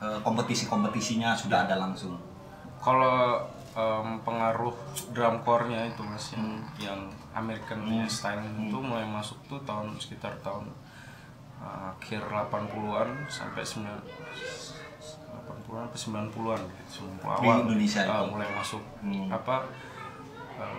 eh, 0.00 0.18
kompetisi-kompetisinya 0.20 1.32
sudah 1.32 1.64
ada 1.64 1.76
langsung. 1.76 2.18
Kalau 2.78 3.42
em, 3.74 4.18
pengaruh 4.22 4.74
drum 5.10 5.38
core-nya 5.42 5.86
itu 5.86 6.02
mas 6.02 6.32
yang, 6.32 6.48
yang 6.78 7.00
American 7.32 7.84
Hmm. 7.84 8.06
style 8.06 8.42
itu 8.42 8.74
mulai 8.74 9.06
masuk 9.06 9.38
tuh 9.46 9.60
tahun 9.62 9.94
sekitar 9.94 10.34
tahun 10.40 10.66
eh, 11.58 11.92
akhir 11.92 12.22
80-an 12.26 13.08
sampai 13.28 13.62
9 13.62 13.86
80-an 15.68 15.84
sampai 15.86 16.00
90-an 16.32 16.60
gitu, 16.64 17.04
90 17.04 17.20
Di 17.20 17.28
awal 17.44 17.56
Indonesia 17.62 18.00
eh, 18.00 18.08
itu. 18.08 18.24
mulai 18.28 18.48
masuk 18.50 18.82
Hmm. 18.98 19.28
apa 19.28 19.56
em, 20.56 20.78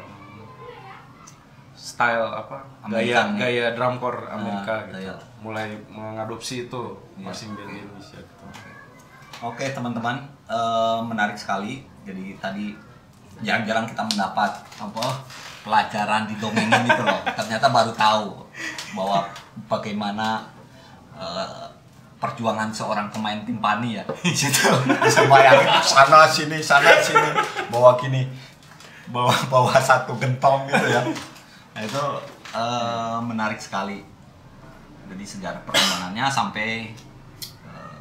style 1.74 2.28
apa 2.28 2.58
Amerikan 2.82 2.92
gaya 2.92 3.16
ya? 3.32 3.40
gaya 3.40 3.66
drum 3.72 3.96
core 3.98 4.28
Amerika 4.28 4.74
Ah, 4.74 4.84
gitu 4.84 4.96
gaya. 5.00 5.14
mulai 5.40 5.68
mengadopsi 5.88 6.68
itu 6.68 6.82
Iya. 7.16 7.24
masing 7.24 7.50
band 7.54 7.70
di 7.70 7.80
Indonesia 7.80 8.18
gitu 8.18 8.44
Oke 9.40 9.72
teman-teman, 9.72 10.20
eh, 10.50 11.00
menarik 11.02 11.32
sekali. 11.34 11.80
Jadi 12.04 12.36
tadi 12.36 12.76
jarang-jarang 13.40 13.88
kita 13.88 14.04
mendapat 14.04 14.52
apa 14.76 15.06
pelajaran 15.62 16.28
di 16.28 16.36
dongengin 16.36 16.84
itu 16.84 17.00
loh. 17.00 17.24
Ternyata 17.24 17.72
baru 17.72 17.96
tahu 17.96 18.36
bahwa 18.92 19.32
bagaimana 19.70 20.44
eh, 21.16 21.69
perjuangan 22.20 22.68
seorang 22.76 23.08
pemain 23.08 23.40
timpani 23.48 23.96
ya. 23.96 24.04
Di 24.20 24.36
situ 24.40 24.68
bisa 24.86 25.24
bayangin 25.32 25.72
sana 25.80 26.28
sini 26.28 26.60
sana 26.60 27.00
sini 27.00 27.32
bawa 27.72 27.96
gini 27.96 28.28
bawa 29.08 29.32
bawa 29.48 29.74
satu 29.80 30.20
gentong 30.20 30.68
gitu 30.68 30.86
ya. 30.86 31.02
Nah, 31.74 31.82
itu 31.82 32.04
eh, 32.54 33.18
menarik 33.24 33.58
sekali. 33.58 34.04
Jadi 35.10 35.24
sejarah 35.26 35.64
perkembangannya 35.64 36.28
sampai 36.30 36.92
eh, 37.66 38.00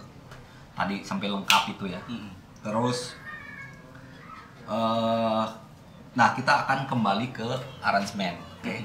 tadi 0.74 1.00
sampai 1.06 1.30
lengkap 1.30 1.78
itu 1.78 1.86
ya. 1.86 2.00
Terus 2.60 3.14
eh 4.68 5.46
nah 6.18 6.34
kita 6.34 6.66
akan 6.66 6.90
kembali 6.90 7.30
ke 7.30 7.46
aransemen. 7.78 8.34
Oke. 8.58 8.82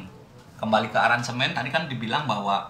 Kembali 0.62 0.94
ke 0.94 0.96
aransemen 1.02 1.58
tadi 1.58 1.74
kan 1.74 1.90
dibilang 1.90 2.30
bahwa 2.30 2.70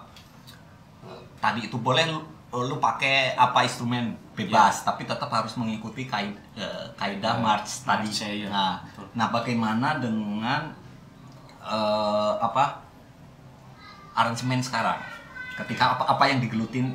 tadi 1.44 1.68
itu 1.68 1.76
boleh 1.76 2.08
lu, 2.54 2.70
lu 2.70 2.76
pakai 2.78 3.34
apa 3.34 3.66
instrumen 3.66 4.14
bebas 4.32 4.86
tapi 4.86 5.02
tetap 5.02 5.26
harus 5.26 5.58
mengikuti 5.58 6.06
kai- 6.06 6.38
eh, 6.54 6.86
kaidah 6.94 7.38
march 7.38 7.82
tadi. 7.82 8.06
march-nya, 8.06 8.30
iya. 8.30 8.48
Nah, 8.48 8.74
Betul. 8.86 9.06
nah 9.12 9.26
bagaimana 9.28 9.88
dengan 9.98 10.70
eh, 11.60 12.32
apa 12.38 12.78
aransemen 14.14 14.62
sekarang? 14.62 15.02
Ketika 15.54 15.98
apa 15.98 16.06
apa 16.08 16.24
yang 16.30 16.38
digelutin 16.38 16.94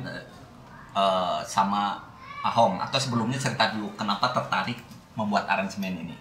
eh, 0.96 1.40
sama 1.44 2.00
Ahong 2.40 2.80
atau 2.80 2.96
sebelumnya 2.96 3.36
cerita 3.36 3.68
dulu 3.68 3.92
kenapa 3.94 4.32
tertarik 4.32 4.80
membuat 5.12 5.44
aransemen 5.44 5.92
ini? 6.08 6.16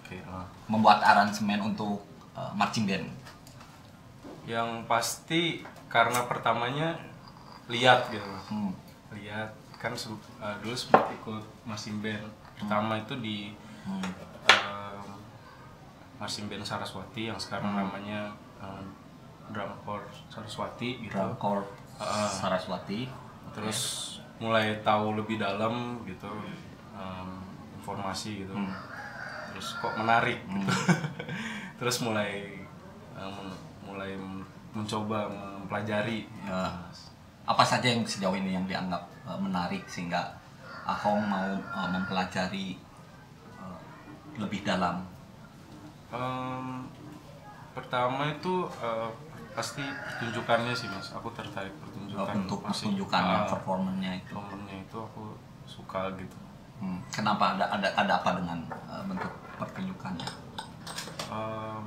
oke 0.00 0.16
ah. 0.24 0.48
Membuat 0.64 1.04
aransemen 1.04 1.60
untuk 1.60 2.00
eh, 2.32 2.52
marching 2.56 2.88
band. 2.88 3.06
yang 4.48 4.82
pasti 4.88 5.62
karena 5.86 6.24
pertamanya 6.26 6.96
lihat 7.70 8.10
gitu. 8.10 8.26
Hmm. 8.46 8.74
lihat 9.10 9.50
kan 9.74 9.90
se- 9.92 10.10
eh, 10.36 10.56
dulu 10.60 10.70
sempat 10.72 11.10
ikut 11.12 11.38
marching 11.64 11.98
band 11.98 12.22
pertama 12.52 12.94
itu 12.96 13.14
di 13.16 13.50
Hmm. 13.80 14.04
em, 14.46 15.06
marching 16.16 16.46
band 16.46 16.62
Saraswati 16.62 17.26
yang 17.26 17.34
sekarang 17.34 17.70
Hmm. 17.70 17.80
namanya 17.80 18.30
em, 18.58 18.86
drum 19.48 19.72
corps 19.80 20.06
Saraswati 20.28 21.00
gitu 21.00 21.10
Drum 21.10 21.34
Corps 21.36 21.66
Ah. 21.96 22.28
Saraswati. 22.28 23.10
terus 23.50 23.80
mulai 24.38 24.78
tahu 24.80 25.16
lebih 25.16 25.36
dalam 25.36 25.74
gitu 26.04 26.30
em, 26.92 27.28
informasi 27.74 28.44
gitu 28.44 28.52
Hmm. 28.52 28.70
terus 29.48 29.74
kok 29.74 29.96
menarik 29.96 30.38
gitu 30.44 30.70
terus 31.78 31.98
mulai 32.00 32.62
em, 33.12 33.36
mulai 33.82 34.14
mencoba 34.70 35.26
mempelajari 35.26 36.30
Ya. 36.40 36.70
Apa 37.44 37.62
saja 37.62 37.86
yang 37.86 38.02
sejauh 38.02 38.32
ini 38.32 38.52
yang 38.52 38.64
dianggap 38.64 39.02
eh, 39.24 39.38
menarik 39.38 39.82
sehingga 39.86 40.36
Ahong 40.82 41.22
mau 41.22 41.50
eh, 41.50 41.88
mempelajari 41.88 42.74
eh, 43.56 43.78
lebih 44.36 44.62
dalam. 44.62 45.04
Em, 46.10 46.84
pertama 47.70 48.26
itu 48.28 48.54
eh, 48.76 49.08
pasti 49.50 49.82
pertunjukannya 49.82 50.70
sih 50.72 50.86
mas 50.86 51.10
aku 51.10 51.26
tertarik 51.30 51.74
pertunjukan 51.76 52.34
untuk 52.40 52.62
masih- 52.62 52.86
pertunjukannya, 52.86 53.36
ah, 53.36 53.46
performanya 53.46 54.10
itu. 54.14 54.30
performanya 54.30 54.76
itu 54.78 54.96
aku 54.98 55.22
suka 55.64 56.10
gitu 56.16 56.38
Hmm. 56.80 56.96
Kenapa 57.12 57.52
ada 57.52 57.68
ada 57.68 57.92
ada 57.92 58.12
apa 58.16 58.40
dengan 58.40 58.56
eh, 58.64 59.02
bentuk 59.04 59.28
pertunjukannya? 59.54 60.24
Em, 61.28 61.86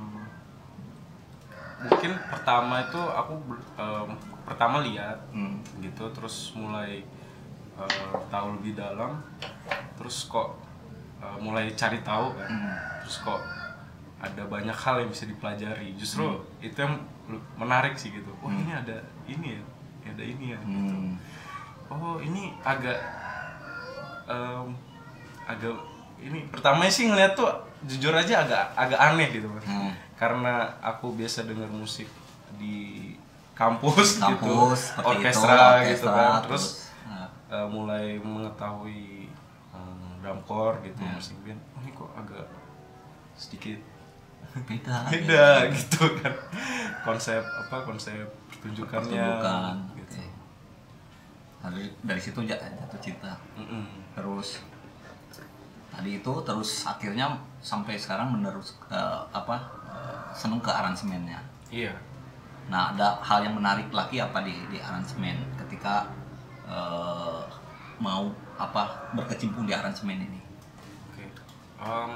mungkin 1.82 2.12
pertama 2.30 2.78
itu 2.80 3.00
aku 3.02 3.34
em, 3.74 4.08
pertama 4.44 4.80
lihat 4.80 5.18
Hmm. 5.30 5.58
gitu 5.80 6.04
terus 6.10 6.52
mulai 6.54 7.00
eh, 7.74 7.90
tahu 8.28 8.54
lebih 8.54 8.76
dalam 8.76 9.18
terus 9.94 10.24
kok 10.26 10.54
eh, 11.18 11.36
mulai 11.38 11.72
cari 11.72 11.98
tahu 12.00 12.32
kan 12.32 12.48
Hmm. 12.48 12.74
terus 13.02 13.18
kok 13.20 13.40
ada 14.20 14.42
banyak 14.44 14.72
hal 14.72 15.00
yang 15.00 15.10
bisa 15.10 15.24
dipelajari 15.24 15.92
justru 15.94 16.24
itu 16.58 16.76
yang 16.76 16.96
menarik 17.54 17.92
sih 17.94 18.08
gitu 18.10 18.32
wah 18.38 18.48
ini 18.50 18.72
ada 18.72 18.96
ini 19.26 19.56
ya 19.56 19.62
ada 20.06 20.22
ini 20.22 20.52
ya 20.52 20.58
gitu. 20.60 20.94
Hmm. 20.94 21.16
oh 21.90 22.16
ini 22.18 22.52
agak 22.62 22.96
em, 24.26 24.72
agak 25.44 25.76
ini 26.20 26.48
pertama 26.48 26.88
sih 26.88 27.04
ngeliat 27.04 27.36
tuh 27.36 27.48
jujur 27.84 28.12
aja 28.12 28.44
agak 28.44 28.64
agak 28.74 29.00
aneh 29.02 29.28
gitu. 29.30 29.48
Hmm. 29.60 29.92
karena 30.14 30.72
aku 30.80 31.12
biasa 31.12 31.44
dengar 31.44 31.68
musik 31.68 32.08
di 32.56 33.03
kampus, 33.54 34.18
Kampus 34.18 34.80
gitu. 34.92 35.00
orkestra, 35.00 35.54
itu, 35.80 35.94
gitu 35.94 36.06
orkestra, 36.10 36.12
kan. 36.12 36.42
terus, 36.42 36.64
terus 36.64 36.66
eh, 37.48 37.66
mulai 37.66 38.18
mengetahui 38.18 39.30
um, 39.70 40.18
drumcore 40.18 40.82
gitu 40.82 41.00
Ya. 41.00 41.12
musik 41.12 41.36
band. 41.40 41.60
Oh 41.70 41.80
ini 41.80 41.90
kok 41.90 42.10
agak 42.14 42.46
sedikit 43.34 43.78
beda 44.60 44.96
beda 45.12 45.46
gitu 45.70 46.02
kan. 46.18 46.34
Konsep 47.02 47.42
apa 47.42 47.76
konsep 47.82 48.26
pertunjukannya 48.48 49.06
pertunjukan 49.06 49.74
gitu. 49.96 50.18
Oke. 50.18 50.26
dari 51.60 51.84
dari 52.00 52.20
situ 52.20 52.40
ja- 52.42 52.58
jatuh 52.60 53.00
cinta. 53.00 53.32
Mm-mm. 53.54 53.86
terus 54.12 54.60
tadi 55.88 56.18
itu 56.18 56.32
terus 56.42 56.70
akhirnya 56.84 57.30
sampai 57.58 57.94
sekarang 57.94 58.30
menerus 58.30 58.74
eh, 58.88 59.20
apa 59.30 59.56
eh, 59.86 60.22
seneng 60.32 60.58
ke 60.58 60.68
aransemennya. 60.68 61.38
Iya 61.68 61.94
nah 62.66 62.90
ada 62.90 63.20
hal 63.20 63.42
yang 63.42 63.54
menarik 63.54 63.88
lagi 63.90 64.18
apa 64.18 64.40
di 64.40 64.56
di 64.68 64.78
aransemen 64.78 65.36
ketika 65.58 66.08
eh, 66.64 67.42
mau 67.96 68.26
apa 68.54 68.82
berkecimpung 69.12 69.64
di 69.64 69.74
aransemen 69.74 70.18
ini 70.18 70.40
Oke. 71.10 71.24
Em, 71.78 72.12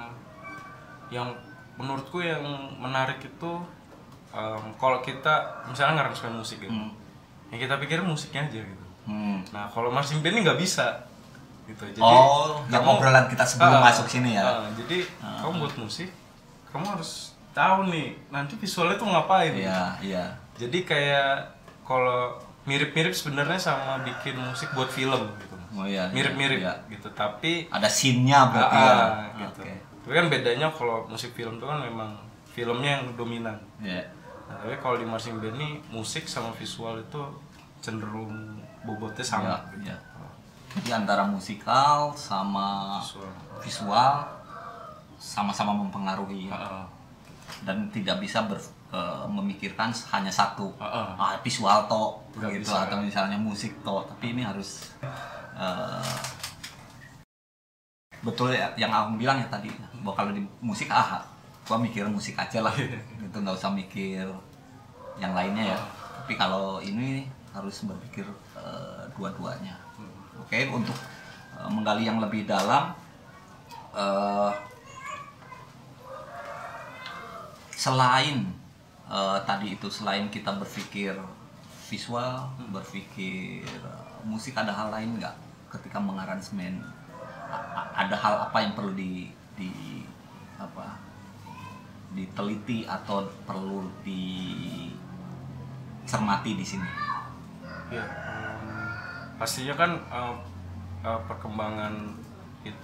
yang 1.10 1.28
menurutku 1.74 2.18
yang 2.18 2.42
menarik 2.76 3.20
itu 3.20 3.52
em, 4.30 4.62
kalau 4.74 4.98
kita 5.00 5.34
misalnya 5.64 6.02
ngaransemen 6.02 6.36
musik 6.36 6.58
gitu. 6.58 6.72
Hmm. 6.72 6.90
Yang 7.48 7.68
kita 7.68 7.74
pikir 7.78 7.98
musiknya 8.02 8.44
aja 8.44 8.60
gitu. 8.60 8.86
Hmm. 9.06 9.40
Nah, 9.50 9.70
kalau 9.70 9.88
marching 9.88 10.20
band 10.20 10.36
ini 10.36 10.44
nggak 10.44 10.60
bisa. 10.60 11.06
Gitu. 11.64 11.80
Jadi 11.92 12.00
Oh, 12.02 12.60
yang 12.68 12.84
obrolan 12.84 13.24
kita 13.24 13.44
sebelum 13.44 13.78
Ah, 13.78 13.88
masuk 13.88 14.04
sini 14.04 14.36
ya. 14.36 14.44
ah, 14.44 14.68
jadi 14.74 15.04
kamu 15.20 15.62
buat 15.62 15.74
musik, 15.78 16.08
kamu 16.68 16.84
harus 16.92 17.36
tahu 17.58 17.90
nih 17.90 18.14
nanti 18.30 18.54
visualnya 18.54 18.94
tuh 18.94 19.10
ngapain. 19.10 19.50
Iya, 19.50 19.82
iya. 19.98 20.24
Jadi 20.54 20.86
kayak 20.86 21.50
kalau 21.82 22.38
mirip-mirip 22.64 23.10
sebenarnya 23.10 23.58
sama 23.58 23.98
bikin 24.06 24.38
musik 24.38 24.70
buat 24.72 24.86
film 24.88 25.26
gitu. 25.42 25.56
Oh 25.74 25.82
iya, 25.84 26.06
iya, 26.08 26.14
Mirip-mirip 26.14 26.60
iya. 26.62 26.74
gitu. 26.86 27.10
Tapi 27.12 27.66
Ada 27.68 27.88
scene-nya 27.90 28.48
berarti 28.48 28.76
Ah, 28.78 28.86
ya. 28.86 28.94
ah, 28.94 29.26
gitu. 29.42 29.60
Oke. 29.66 29.74
Tapi 30.06 30.12
kan 30.14 30.26
bedanya 30.30 30.66
kalau 30.70 31.04
musik 31.04 31.34
film 31.34 31.58
itu 31.58 31.66
kan 31.66 31.82
memang 31.82 32.10
filmnya 32.48 32.90
yang 33.00 33.04
dominan. 33.18 33.58
Iya. 33.82 34.06
Nah, 34.48 34.56
tapi 34.64 34.78
kalau 34.80 34.96
di 34.96 35.04
marching 35.04 35.36
band 35.38 35.58
ini 35.58 35.82
musik 35.90 36.24
sama 36.24 36.54
visual 36.54 36.96
itu 36.96 37.20
cenderung 37.80 38.56
bobotnya 38.82 39.20
sama. 39.20 39.44
Iya, 39.44 39.56
gitu. 39.58 39.76
iya. 39.84 39.96
Jadi 40.68 40.90
antara 40.92 41.24
musikal 41.24 42.12
sama 42.12 43.00
Visual. 43.00 43.32
visual 43.64 44.14
sama-sama 45.16 45.72
mempengaruhi 45.74 46.46
ya. 46.46 46.84
Ah, 47.58 47.64
ah. 47.64 47.66
dan 47.66 47.90
tidak 47.90 48.22
bisa 48.22 48.46
ber, 48.46 48.58
eh, 48.94 49.24
memikirkan 49.26 49.90
hanya 50.14 50.30
satu. 50.30 50.70
Ah, 50.78 51.14
ah, 51.18 51.34
visual 51.42 51.90
to 51.90 52.04
gitu 52.38 52.62
bisa. 52.62 52.86
atau 52.86 53.02
misalnya 53.02 53.38
musik 53.38 53.74
to. 53.82 53.96
Tapi 54.06 54.36
ini 54.36 54.42
harus 54.46 54.94
eh, 55.58 56.14
betul 58.22 58.50
ya 58.50 58.70
yang 58.74 58.90
aku 58.90 59.18
bilang 59.18 59.38
ya 59.38 59.46
tadi 59.46 59.70
bahwa 60.02 60.14
kalau 60.14 60.32
di 60.34 60.42
musik 60.58 60.90
ah 60.90 61.22
gua 61.66 61.78
mikir 61.78 62.06
musik 62.06 62.38
aja 62.38 62.62
lah. 62.62 62.74
Gitu 63.20 63.36
nggak 63.36 63.56
usah 63.58 63.74
mikir 63.74 64.24
yang 65.18 65.34
lainnya 65.34 65.74
ya. 65.74 65.78
Tapi 66.22 66.34
kalau 66.38 66.78
ini 66.78 67.26
harus 67.52 67.82
berpikir 67.84 68.24
eh, 68.54 69.02
dua-duanya. 69.18 69.74
Oke 70.38 70.70
untuk 70.70 70.94
eh, 71.58 71.68
menggali 71.68 72.06
yang 72.06 72.22
lebih 72.22 72.46
dalam 72.46 72.94
eh, 73.92 74.50
selain 77.78 78.42
eh, 79.06 79.38
tadi 79.46 79.78
itu 79.78 79.86
selain 79.86 80.26
kita 80.26 80.50
berpikir 80.58 81.14
visual 81.86 82.50
berpikir 82.74 83.62
eh, 83.62 84.18
musik 84.26 84.58
ada 84.58 84.74
hal 84.74 84.90
lain 84.90 85.22
nggak 85.22 85.38
ketika 85.70 86.02
mengaransemen? 86.02 86.82
Ada 87.94 88.18
hal 88.18 88.50
apa 88.50 88.58
yang 88.66 88.74
perlu 88.74 88.92
di 88.98 89.30
di 89.54 90.02
apa 90.58 90.98
diteliti 92.18 92.82
atau 92.82 93.30
perlu 93.46 93.86
dicermati 94.02 94.98
di 96.58 96.64
sini? 96.66 96.88
Ya, 97.94 98.04
em, 98.04 98.90
pastinya 99.38 99.78
kan 99.78 100.02
em, 100.02 100.34
eh, 101.06 101.20
perkembangan 101.30 101.94
it, 102.66 102.74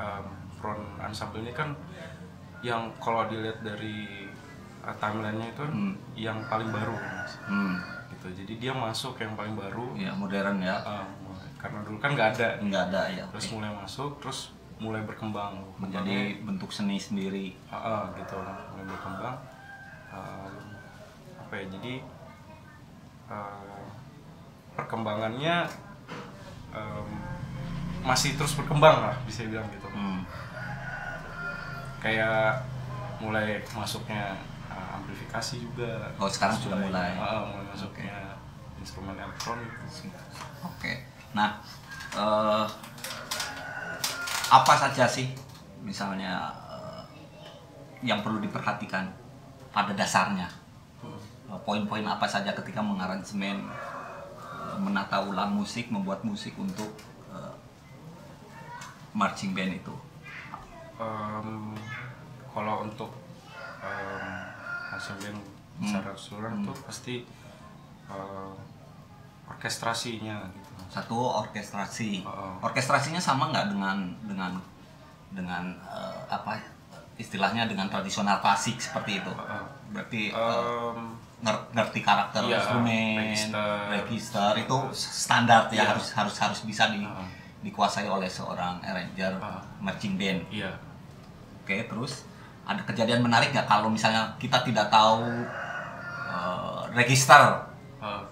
em, 0.00 0.24
front 0.56 0.80
ensemble 1.04 1.44
ini 1.44 1.52
kan 1.52 1.76
yang 2.60 2.92
kalau 3.00 3.24
dilihat 3.28 3.64
dari 3.64 4.28
eh, 4.80 4.96
timelinenya 4.96 5.48
itu 5.50 5.64
Hmm. 5.64 5.94
yang 6.14 6.38
paling 6.46 6.68
baru 6.68 6.94
Mas. 6.94 7.32
hmm, 7.46 7.74
gitu. 8.10 8.26
Jadi 8.44 8.52
dia 8.58 8.72
masuk 8.72 9.16
yang 9.16 9.32
paling 9.34 9.54
baru. 9.54 9.92
Ya 9.94 10.12
modern 10.12 10.60
ya. 10.60 10.76
Em, 10.82 11.08
karena 11.56 11.84
dulu 11.84 12.00
kan 12.00 12.16
nggak 12.16 12.28
ada. 12.36 12.48
Nggak 12.60 12.82
ada 12.90 13.02
ya 13.12 13.24
terus 13.28 13.46
oke. 13.48 13.60
mulai 13.60 13.70
masuk 13.74 14.10
terus 14.20 14.38
mulai 14.80 15.02
berkembang. 15.04 15.60
Menjadi 15.76 16.40
bentuk 16.40 16.72
seni 16.72 16.96
sendiri. 16.96 17.52
Ah, 17.68 17.76
ah, 17.76 18.02
gitu. 18.16 18.36
Mulai 18.40 18.86
berkembang. 18.88 19.36
Em, 20.10 20.54
apa 21.36 21.52
ya 21.54 21.64
jadi 21.68 21.94
em, 23.28 23.80
perkembangannya 24.72 25.56
em, 26.72 27.08
masih 28.00 28.32
terus 28.32 28.56
berkembang 28.56 28.96
lah 29.04 29.16
bisa 29.28 29.44
bilang 29.44 29.68
gitu. 29.68 29.84
Hmm. 29.92 30.24
kayak 32.00 32.64
mulai 33.20 33.60
masuknya 33.76 34.32
uh, 34.32 34.59
amplifikasi 35.10 35.54
juga 35.58 35.90
Oh, 36.16 36.30
sekarang 36.30 36.56
sudah 36.56 36.78
mulai. 36.78 37.18
Ah, 37.18 37.42
mulai 37.50 37.66
masuknya 37.66 38.38
instrumen 38.80 39.12
elektronik 39.18 39.68
Oke. 40.64 40.92
Nah, 41.36 41.60
eh, 42.16 42.66
apa 44.50 44.72
saja 44.78 45.04
sih 45.04 45.34
misalnya 45.82 46.48
eh, 46.70 47.02
yang 48.06 48.22
perlu 48.24 48.38
diperhatikan 48.40 49.10
pada 49.74 49.92
dasarnya? 49.92 50.48
Eh, 51.04 51.58
Poin-poin 51.66 52.06
apa 52.06 52.24
saja 52.24 52.54
ketika 52.54 52.80
mengaransemen, 52.80 53.66
eh, 53.66 54.76
menata 54.80 55.20
ulang 55.20 55.52
musik, 55.52 55.90
membuat 55.92 56.22
musik 56.24 56.54
untuk 56.56 56.88
eh, 57.34 57.54
marching 59.12 59.52
band 59.52 59.76
itu? 59.76 59.94
Em, 61.00 61.72
kalau 62.52 62.84
untuk 62.84 63.08
um, 63.80 64.29
hasil 65.00 65.16
band 65.18 65.40
secara 65.80 66.12
keseluruhan 66.12 66.52
itu 66.60 66.72
pasti 66.84 67.14
em, 68.06 68.52
orkestrasinya 69.48 70.36
gitu 70.46 70.68
Satu 70.90 71.14
orkestrasi. 71.16 72.26
Oh. 72.26 72.58
Orkestrasinya 72.60 73.16
sama 73.18 73.48
nggak 73.48 73.70
dengan 73.70 73.96
dengan 74.20 74.52
dengan 75.30 75.64
eh, 75.80 76.20
apa 76.28 76.58
istilahnya 77.14 77.64
dengan 77.64 77.86
tradisional 77.86 78.38
klasik 78.38 78.76
seperti 78.76 79.18
itu? 79.18 79.30
Oh. 79.30 79.64
Berarti 79.90 80.30
Em, 80.30 81.14
nger- 81.40 81.66
ngerti 81.72 82.00
karakter 82.00 82.42
Iya, 82.44 82.58
instrumen, 82.58 83.16
register. 83.22 83.70
register 83.88 84.50
itu 84.58 84.76
standar 84.92 85.66
ya 85.68 85.80
Iya. 85.80 85.84
harus 85.94 86.10
harus 86.12 86.36
harus 86.36 86.60
bisa 86.62 86.90
di, 86.90 87.00
Heeh. 87.00 87.26
dikuasai 87.62 88.04
oleh 88.04 88.28
seorang 88.28 88.82
arranger 88.82 89.32
Heeh. 89.32 89.62
marching 89.80 90.14
band. 90.14 90.42
iya 90.50 90.74
Oke, 91.62 91.86
terus 91.86 92.26
ada 92.70 92.82
kejadian 92.86 93.26
menarik 93.26 93.50
nggak 93.50 93.66
kalau 93.66 93.90
misalnya 93.90 94.30
kita 94.38 94.62
tidak 94.62 94.86
tahu 94.86 95.26
eh, 96.30 96.80
register 96.94 97.66
eh, 97.98 98.22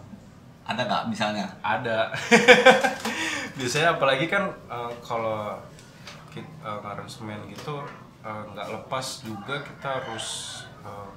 ada 0.69 0.81
nggak 0.85 1.03
misalnya? 1.11 1.47
ada 1.59 2.15
biasanya 3.59 3.99
apalagi 3.99 4.31
kan 4.31 4.47
eh, 4.71 4.93
kalau 5.03 5.59
kita 6.31 6.71
aransemen 6.85 7.51
gitu 7.51 7.83
nggak 8.23 8.69
lepas 8.69 9.25
juga 9.27 9.59
kita 9.59 9.89
harus 9.99 10.27
eh, 10.87 11.11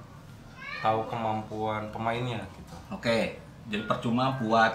tahu 0.82 1.06
kemampuan 1.06 1.94
pemainnya 1.94 2.42
gitu 2.58 2.76
Oke, 2.92 3.40
jadi 3.72 3.88
percuma 3.88 4.36
buat 4.36 4.74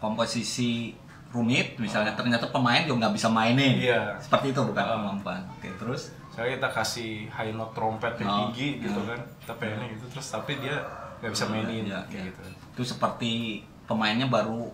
komposisi 0.00 0.96
rumit, 1.28 1.76
misalnya 1.76 2.16
ternyata 2.16 2.48
pemain 2.48 2.80
juga 2.88 3.04
nggak 3.04 3.14
bisa 3.20 3.28
mainin. 3.28 3.76
Iya. 3.76 4.16
Seperti 4.16 4.56
itu 4.56 4.60
bukan 4.64 4.80
Heeh. 4.80 4.96
kemampuan. 4.96 5.40
Oke, 5.56 5.68
terus 5.76 6.16
Misalnya 6.32 6.50
kita 6.56 6.70
kasih 6.72 7.12
high 7.28 7.52
note 7.52 7.76
trompet 7.76 8.16
yang 8.16 8.28
Oh, 8.32 8.36
tinggi 8.48 8.80
gitu 8.80 8.96
iya. 8.96 9.12
kan 9.12 9.20
kita 9.36 9.52
pengennya 9.60 9.86
gitu 9.92 10.04
terus 10.08 10.26
tapi 10.26 10.52
dia 10.58 10.80
nggak 11.20 11.28
bisa 11.28 11.44
mainin 11.46 11.84
Iya, 11.84 12.00
kayak 12.08 12.16
iya. 12.16 12.30
gitu 12.32 12.40
itu 12.72 12.82
seperti 12.88 13.32
pemainnya 13.84 14.26
baru 14.26 14.72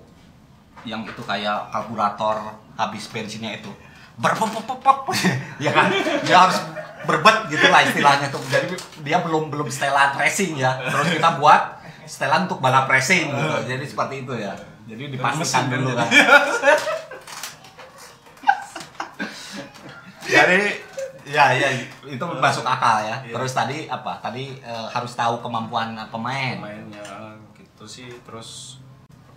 yang 0.87 1.03
itu 1.03 1.19
kayak 1.21 1.67
karburator 1.69 2.55
habis 2.73 3.11
bensinnya 3.11 3.59
itu 3.59 3.67
berpepepepep 4.17 4.99
ya 5.67 5.71
kan 5.75 5.91
dia 6.23 6.39
harus 6.39 6.63
berbet 7.01 7.37
gitu 7.49 7.67
lah 7.67 7.83
istilahnya 7.83 8.27
tuh. 8.29 8.43
Jadi 8.45 8.75
dia 9.03 9.19
belum 9.19 9.49
belum 9.49 9.67
setelan 9.67 10.15
racing 10.15 10.59
ya. 10.59 10.77
Terus 10.83 11.15
kita 11.15 11.39
buat 11.39 11.79
setelan 12.05 12.45
untuk 12.45 12.59
balap 12.59 12.87
racing 12.87 13.31
gitu. 13.31 13.57
Jadi 13.67 13.85
seperti 13.87 14.15
itu 14.27 14.35
ya. 14.35 14.53
Jadi 14.85 15.15
dipastikan 15.15 15.71
dulu 15.71 15.95
kan. 15.95 16.09
Jadi 20.29 20.61
ya 21.29 21.45
ya 21.53 21.69
itu 22.09 22.25
masuk 22.41 22.65
akal 22.65 23.05
ya. 23.05 23.17
Iya. 23.23 23.35
Terus 23.37 23.53
tadi 23.53 23.79
apa? 23.87 24.19
Tadi 24.25 24.59
eh, 24.59 24.87
harus 24.89 25.13
tahu 25.13 25.45
kemampuan 25.45 25.95
pemain. 26.09 26.57
Pemainnya 26.59 27.37
gitu 27.55 27.85
sih 27.87 28.09
terus 28.27 28.83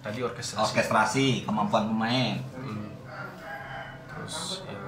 tadi 0.02 0.26
orkestrasi. 0.26 0.66
Orkestrasi, 0.66 1.28
kemampuan 1.46 1.92
pemain. 1.94 2.42
Hmm. 2.58 2.90
Terus 4.10 4.66
ya 4.66 4.80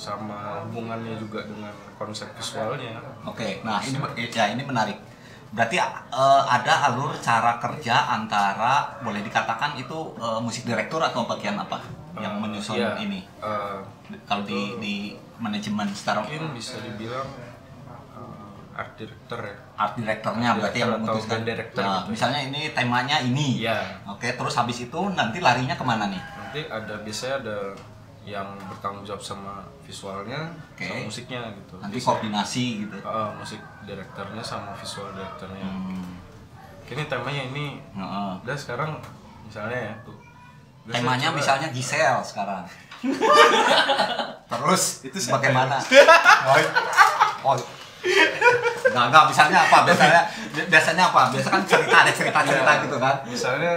sama 0.00 0.64
hubungannya 0.64 1.20
juga 1.20 1.44
dengan 1.44 1.70
konsep 2.00 2.32
visualnya. 2.32 2.96
Oke, 3.28 3.60
nah 3.60 3.84
ini 3.84 4.00
ya 4.32 4.48
ini 4.56 4.64
menarik. 4.64 4.96
Berarti 5.52 5.76
eh, 5.76 6.42
ada 6.46 6.74
alur 6.90 7.12
cara 7.20 7.60
kerja 7.60 8.08
antara 8.18 8.96
boleh 9.04 9.20
dikatakan 9.20 9.76
itu 9.76 10.16
eh, 10.16 10.40
musik 10.40 10.64
direktur 10.64 11.04
atau 11.04 11.28
bagian 11.28 11.60
apa 11.60 11.78
yang 12.16 12.40
menyusun 12.40 12.80
iya, 12.80 12.96
ini? 12.98 13.22
eh, 13.42 13.78
Kalau 14.26 14.42
di 14.42 14.74
di 14.80 14.94
manajemen 15.40 15.88
secara 15.90 16.20
mungkin 16.20 16.52
bisa 16.52 16.76
dibilang 16.78 17.24
eh, 17.26 18.76
art 18.76 18.92
director 18.94 19.40
ya. 19.40 19.56
art 19.74 19.94
direkturnya 19.94 20.48
berarti 20.54 20.78
yang 20.78 20.90
Atau 20.92 21.00
memutuskan. 21.02 21.40
director 21.42 21.82
Nah, 21.82 21.96
gitu. 21.98 22.08
misalnya 22.12 22.40
ini 22.44 22.60
temanya 22.70 23.16
ini. 23.20 23.48
Iya. 23.60 23.80
Oke, 24.06 24.28
terus 24.32 24.54
habis 24.54 24.78
itu 24.78 25.00
nanti 25.10 25.40
larinya 25.40 25.74
ke 25.74 25.82
mana 25.82 26.06
nih? 26.06 26.20
Nanti 26.20 26.60
ada 26.66 26.94
biasanya 27.00 27.34
ada 27.40 27.56
yang 28.20 28.46
bertanggung 28.68 29.02
jawab 29.02 29.18
sama 29.18 29.64
visualnya, 29.82 30.44
Oke. 30.70 30.84
sama 30.84 31.02
musiknya 31.02 31.40
gitu. 31.50 31.74
Nanti 31.76 31.96
Biasanya- 31.96 32.06
koordinasi 32.06 32.64
gitu. 32.84 32.96
Eh, 32.96 33.28
musik 33.34 33.60
direkturnya 33.82 34.42
sama 34.42 34.70
visual 34.72 35.08
direkturnya. 35.10 35.64
Hmm. 35.66 36.04
Ini 36.84 37.02
temanya 37.06 37.42
ini 37.46 37.66
Heeh. 37.90 38.30
udah 38.42 38.56
sekarang 38.56 38.92
misalnya 39.42 39.78
ya 39.78 39.94
tuh. 40.02 40.16
Temanya 40.86 41.28
misalnya 41.30 41.68
Giselle 41.70 42.18
sekarang. 42.20 42.64
Terus 44.46 44.82
Itu 45.02 45.18
bagaimana? 45.30 45.76
Oh, 46.44 46.56
oh. 47.46 47.56
Nggak, 48.90 49.04
nggak, 49.08 49.24
misalnya 49.28 49.58
apa? 49.62 49.78
Biasanya 49.84 50.20
biasanya 50.66 51.04
apa? 51.06 51.22
Biasa 51.30 51.48
kan 51.48 51.62
cerita 51.62 51.96
ada 52.00 52.12
cerita-cerita 52.12 52.72
gitu 52.82 52.96
kan. 52.96 53.16
misalnya 53.24 53.74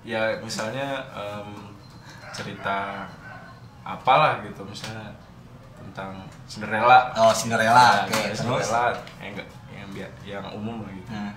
ya 0.00 0.22
misalnya 0.38 0.86
em, 1.10 1.48
cerita 2.30 3.02
apalah 3.82 4.38
gitu 4.40 4.62
misalnya 4.62 5.10
tentang 5.76 6.22
Cinderella 6.44 7.10
Oh, 7.16 7.32
Cinderella. 7.32 8.04
Ya, 8.04 8.06
Oke, 8.06 8.14
terus. 8.14 8.38
Cinderella 8.38 8.84
yang 9.18 9.32
enggak 9.34 9.48
yang 9.72 9.88
yang 10.22 10.44
umum 10.52 10.82
lah 10.82 10.92
gitu 10.92 11.10
Nah, 11.10 11.32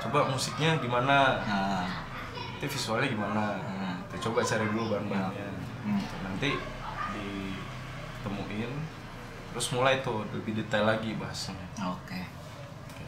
coba 0.00 0.26
musiknya 0.26 0.74
gimana 0.78 1.38
nah, 1.40 1.86
nanti 2.26 2.66
visualnya 2.66 3.06
gimana 3.06 3.56
Hmm. 3.62 3.94
kita 4.06 4.26
coba 4.26 4.42
cari 4.42 4.66
dulu 4.66 4.82
bahan-bahannya 4.90 5.46
Hmm. 5.84 6.00
Nanti 6.44 6.60
ditemuin 8.20 8.72
terus 9.54 9.66
mulai 9.72 10.04
tuh 10.04 10.26
lebih 10.34 10.60
detail 10.60 10.84
lagi 10.84 11.16
bahasnya 11.16 11.56
Oke. 11.80 12.20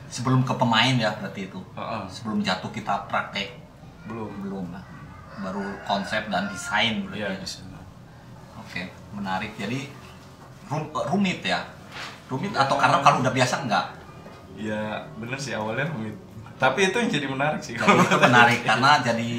Sebelum 0.06 0.46
ke 0.46 0.54
pemain 0.54 0.94
ya 0.94 1.10
berarti 1.18 1.50
itu. 1.50 1.58
Heeh. 1.74 2.02
Sebelum 2.06 2.38
jatuh 2.38 2.70
kita 2.70 3.10
praktek 3.10 3.58
belum 4.06 4.30
belum 4.46 4.66
lah. 4.70 4.84
Baru 5.42 5.66
konsep 5.82 6.30
dan 6.30 6.46
desain 6.48 7.02
berarti. 7.02 7.18
iya 7.18 7.28
ya. 7.34 7.42
di 7.42 7.48
sana 7.48 7.80
Oke, 8.62 8.86
menarik. 9.12 9.52
Jadi 9.58 9.90
rum- 10.70 10.94
rumit 11.10 11.42
ya. 11.42 11.66
Rumit 12.30 12.54
atau 12.54 12.78
karena 12.78 13.02
kalau 13.02 13.20
udah 13.20 13.34
biasa 13.34 13.66
enggak? 13.66 13.86
ya 14.56 15.04
bener 15.20 15.36
sih 15.36 15.52
awalnya 15.52 15.84
rumit 15.92 16.16
tapi 16.56 16.88
itu 16.88 16.96
yang 16.96 17.12
jadi 17.12 17.28
menarik 17.28 17.60
sih 17.60 17.76
Jadi 17.76 17.92
itu 18.08 18.16
menarik 18.16 18.64
karena 18.64 19.04
jadi 19.04 19.30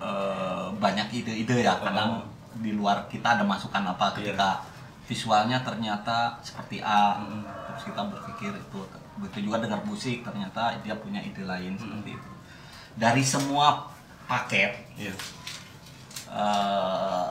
eh, 0.00 0.64
banyak 0.80 1.08
ide-ide 1.12 1.68
ya. 1.68 1.76
Kadang 1.76 2.24
di 2.60 2.74
luar 2.74 3.06
kita 3.10 3.38
ada 3.38 3.44
masukan 3.46 3.82
apa 3.82 4.14
ketika 4.14 4.62
visualnya 5.04 5.60
ternyata 5.62 6.38
seperti 6.40 6.80
A. 6.80 7.18
Mm. 7.20 7.42
Terus 7.74 7.82
kita 7.90 8.02
berpikir 8.06 8.52
itu 8.54 8.78
begitu 9.18 9.50
juga 9.50 9.62
dengar 9.62 9.80
musik 9.86 10.22
ternyata 10.26 10.74
dia 10.82 10.94
punya 10.98 11.22
ide 11.22 11.42
lain 11.46 11.74
seperti 11.78 12.14
itu. 12.18 12.30
Dari 12.94 13.22
semua 13.26 13.90
paket 14.24 14.72
iya 14.96 15.12
eh, 16.32 17.28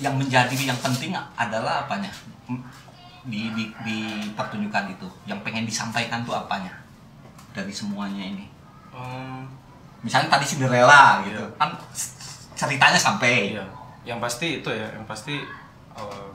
yang 0.00 0.18
menjadi 0.18 0.56
yang 0.56 0.78
penting 0.82 1.14
adalah 1.36 1.86
apanya 1.86 2.10
di, 3.22 3.54
di, 3.54 3.70
di 3.86 3.98
pertunjukan 4.34 4.90
itu 4.90 5.06
yang 5.30 5.38
pengen 5.46 5.62
disampaikan 5.62 6.26
tuh 6.26 6.34
apanya 6.34 6.74
dari 7.54 7.70
semuanya 7.70 8.24
ini 8.24 8.50
Em, 8.92 9.48
misalnya 10.04 10.28
tadi 10.28 10.44
Cinderella 10.44 11.24
gitu 11.24 11.40
Iya. 11.40 11.56
kan 11.56 11.70
ceritanya 12.52 12.98
sampai 12.98 13.54
iya 13.54 13.64
yang 14.02 14.18
pasti 14.18 14.58
itu 14.58 14.68
ya 14.68 14.88
yang 14.92 15.04
pasti 15.04 15.38
eh, 15.92 16.30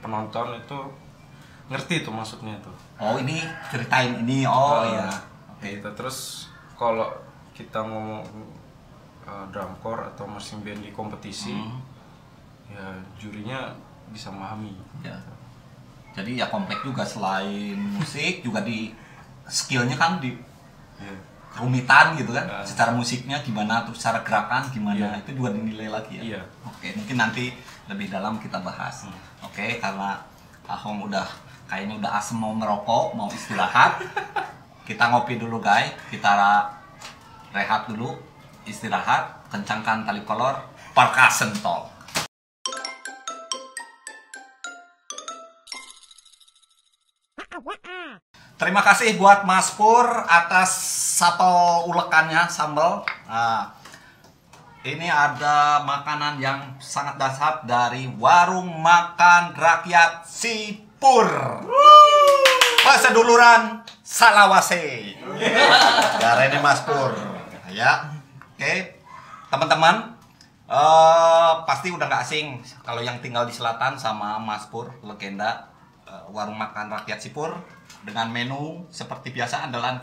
penonton 0.00 0.56
itu 0.56 0.78
ngerti 1.66 2.00
tuh 2.00 2.14
maksudnya 2.14 2.54
tuh 2.62 2.72
oh 2.96 3.18
ini 3.18 3.42
ceritain 3.68 4.22
ini 4.22 4.46
oh 4.46 4.82
Eh, 4.82 4.94
iya 4.94 5.08
gitu. 5.76 5.88
terus 5.92 6.48
kalau 6.74 7.10
kita 7.52 7.80
ngomong 7.80 8.22
eh, 9.24 9.44
drum 9.50 9.72
corps 9.80 10.06
atau 10.06 10.24
marching 10.24 10.62
band 10.62 10.80
di 10.80 10.90
kompetisi 10.90 11.52
Hmm. 11.52 11.80
ya 12.66 12.86
jurinya 13.16 13.70
bisa 14.10 14.30
memahami 14.30 14.74
Ya. 15.02 15.14
jadi 16.12 16.42
ya 16.42 16.46
komplek 16.46 16.82
juga 16.82 17.02
selain 17.02 17.74
musik 17.94 18.42
juga 18.42 18.62
di 18.62 18.90
skillnya 19.44 19.94
kan 19.94 20.18
di 20.18 20.34
Iya. 20.96 21.14
Kerumitan 21.56 22.12
gitu 22.14 22.30
kan 22.30 22.44
Ah. 22.44 22.60
secara 22.62 22.92
musiknya 22.92 23.40
gimana 23.40 23.80
terus 23.82 23.96
secara 23.96 24.20
gerakan 24.20 24.68
gimana 24.68 25.16
Iya. 25.16 25.24
itu 25.24 25.30
juga 25.34 25.56
dinilai 25.56 25.88
lagi 25.88 26.20
ya 26.20 26.22
Iya. 26.36 26.40
oke 26.62 26.86
mungkin 26.94 27.16
nanti 27.16 27.44
lebih 27.88 28.06
dalam 28.06 28.36
kita 28.36 28.60
bahas 28.60 29.08
Hmm. 29.08 29.16
oke 29.42 29.80
karena 29.80 30.20
Ahong 30.66 31.06
udah 31.06 31.22
kayaknya 31.64 31.94
udah 31.96 32.12
asem 32.12 32.36
mau 32.36 32.50
merokok 32.52 33.14
mau 33.14 33.30
istirahat 33.30 34.02
kita 34.88 35.08
ngopi 35.08 35.38
dulu 35.38 35.58
guys 35.58 35.94
kita 36.10 36.30
rehat 37.50 37.86
dulu 37.86 38.12
istirahat 38.64 39.46
kencangkan 39.48 40.02
tali 40.04 40.20
kolor 40.22 40.58
percussion 40.92 41.54
talk 41.58 41.86
Terima 48.56 48.80
kasih 48.80 49.20
buat 49.20 49.44
Mas 49.44 49.68
Pur 49.76 50.08
atas 50.08 50.72
sapel 51.20 51.92
ulekannya 51.92 52.48
sambal. 52.48 53.04
Nah, 53.28 53.68
ini 54.80 55.12
ada 55.12 55.84
makanan 55.84 56.40
yang 56.40 56.72
sangat 56.80 57.20
dasar 57.20 57.60
dari 57.68 58.08
warung 58.16 58.80
makan 58.80 59.52
rakyat 59.52 60.24
Sipur. 60.24 61.28
Paseduluran 62.80 63.84
Salawase. 64.00 65.12
Cara 66.16 66.48
ini 66.48 66.56
Mas 66.56 66.80
Pur. 66.80 67.12
Ya, 67.68 68.08
oke. 68.56 68.74
Teman-teman, 69.52 70.16
eh 70.72 71.52
pasti 71.68 71.92
udah 71.92 72.08
nggak 72.08 72.24
asing 72.24 72.56
kalau 72.80 73.04
yang 73.04 73.20
tinggal 73.20 73.44
di 73.44 73.52
selatan 73.52 74.00
sama 74.00 74.40
Mas 74.40 74.64
Pur, 74.72 74.96
legenda 75.04 75.68
eh, 76.08 76.24
warung 76.32 76.56
makan 76.56 76.88
rakyat 76.88 77.20
Sipur 77.20 77.75
dengan 78.06 78.30
menu 78.30 78.86
seperti 78.88 79.34
biasa 79.34 79.66
andalan 79.66 79.98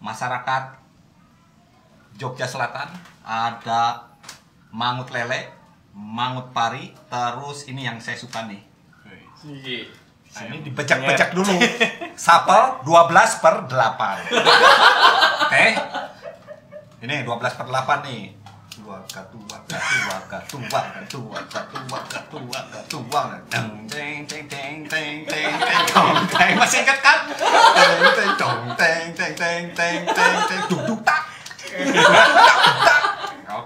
masyarakat 0.00 0.62
Jogja 2.16 2.48
Selatan 2.48 2.88
ada 3.20 4.08
mangut 4.72 5.12
lele, 5.12 5.52
mangut 5.92 6.48
pari, 6.56 6.96
terus 7.12 7.68
ini 7.68 7.84
yang 7.84 8.00
saya 8.00 8.16
suka 8.16 8.48
nih. 8.48 8.64
Ini 10.36 10.64
dibecek-becek 10.64 11.32
dulu. 11.32 11.52
Sapel 12.16 12.84
12 12.84 13.42
per 13.44 13.54
8. 13.68 15.44
Oke. 15.44 15.66
Ini 17.04 17.24
12 17.24 17.58
per 17.60 17.66
8 17.68 18.00
nih. 18.08 18.35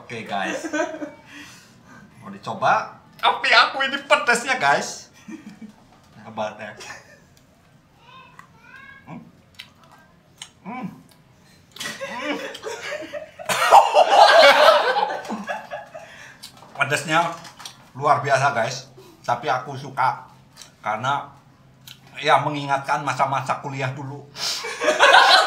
Oke 0.00 0.24
guys. 0.24 0.64
Mau 2.24 2.33
dicoba? 2.33 3.04
Tapi 3.20 3.48
aku 3.52 3.85
ini 3.85 4.00
pedasnya 4.09 4.56
guys. 4.56 5.12
Pedasnya 16.90 17.22
luar 17.94 18.18
biasa 18.18 18.50
guys. 18.50 18.90
Tapi 19.22 19.46
aku 19.46 19.79
suka 19.79 20.26
karena 20.83 21.22
ya 22.18 22.42
mengingatkan 22.42 23.07
masa-masa 23.07 23.62
kuliah 23.62 23.94
dulu. 23.94 24.26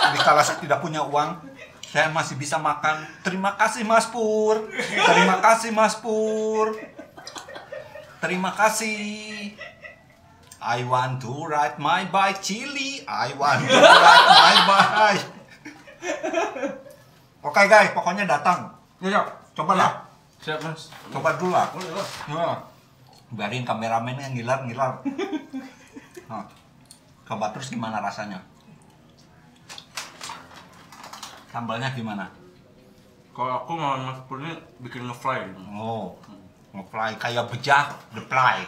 Jadi 0.08 0.24
kalau 0.24 0.40
saya 0.40 0.64
tidak 0.64 0.80
punya 0.80 1.04
uang, 1.04 1.36
saya 1.84 2.08
masih 2.16 2.40
bisa 2.40 2.56
makan. 2.56 3.04
Terima 3.28 3.60
kasih 3.60 3.84
Mas 3.84 4.08
Pur. 4.08 4.72
Terima 4.80 5.44
kasih 5.44 5.76
Mas 5.76 6.00
Pur. 6.00 6.80
Terima 8.24 8.56
kasih. 8.56 9.52
I 10.64 10.80
want 10.88 11.20
to 11.28 11.44
ride 11.52 11.76
my 11.76 12.08
bike 12.08 12.40
chili. 12.40 13.04
I 13.04 13.36
want 13.36 13.68
to 13.68 13.84
ride 13.84 14.32
my 14.32 14.56
bike. 14.96 15.28
Oke 17.44 17.68
guys, 17.68 17.92
pokoknya 17.92 18.24
datang. 18.24 18.80
Ya, 19.04 19.28
cobalah. 19.52 20.03
Siap 20.44 20.60
mas. 20.60 20.92
Coba 21.08 21.40
dulu 21.40 21.56
lah. 21.56 21.72
Boleh 21.72 21.96
lah. 21.96 22.08
Ya. 22.28 22.48
Biarin 23.32 23.64
kameramen 23.64 24.20
yang 24.20 24.36
ngilar-ngilar. 24.36 25.00
Nah, 26.24 26.48
coba 27.28 27.52
terus 27.52 27.68
gimana 27.68 28.00
rasanya? 28.00 28.40
Sambalnya 31.52 31.92
gimana? 31.94 32.32
Kalau 33.36 33.62
aku 33.62 33.76
mau 33.78 34.00
mas 34.00 34.18
Pur 34.26 34.42
ini 34.42 34.56
bikin 34.82 35.06
ngefly. 35.06 35.52
Oh, 35.78 36.18
ngefly 36.74 37.20
kayak 37.22 37.46
bejah, 37.52 37.92
the 38.16 38.24
fly. 38.26 38.66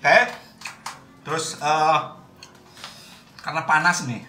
Oke, 0.00 0.18
terus 1.22 1.60
eh, 1.62 1.98
karena 3.44 3.62
panas 3.68 4.08
nih, 4.08 4.24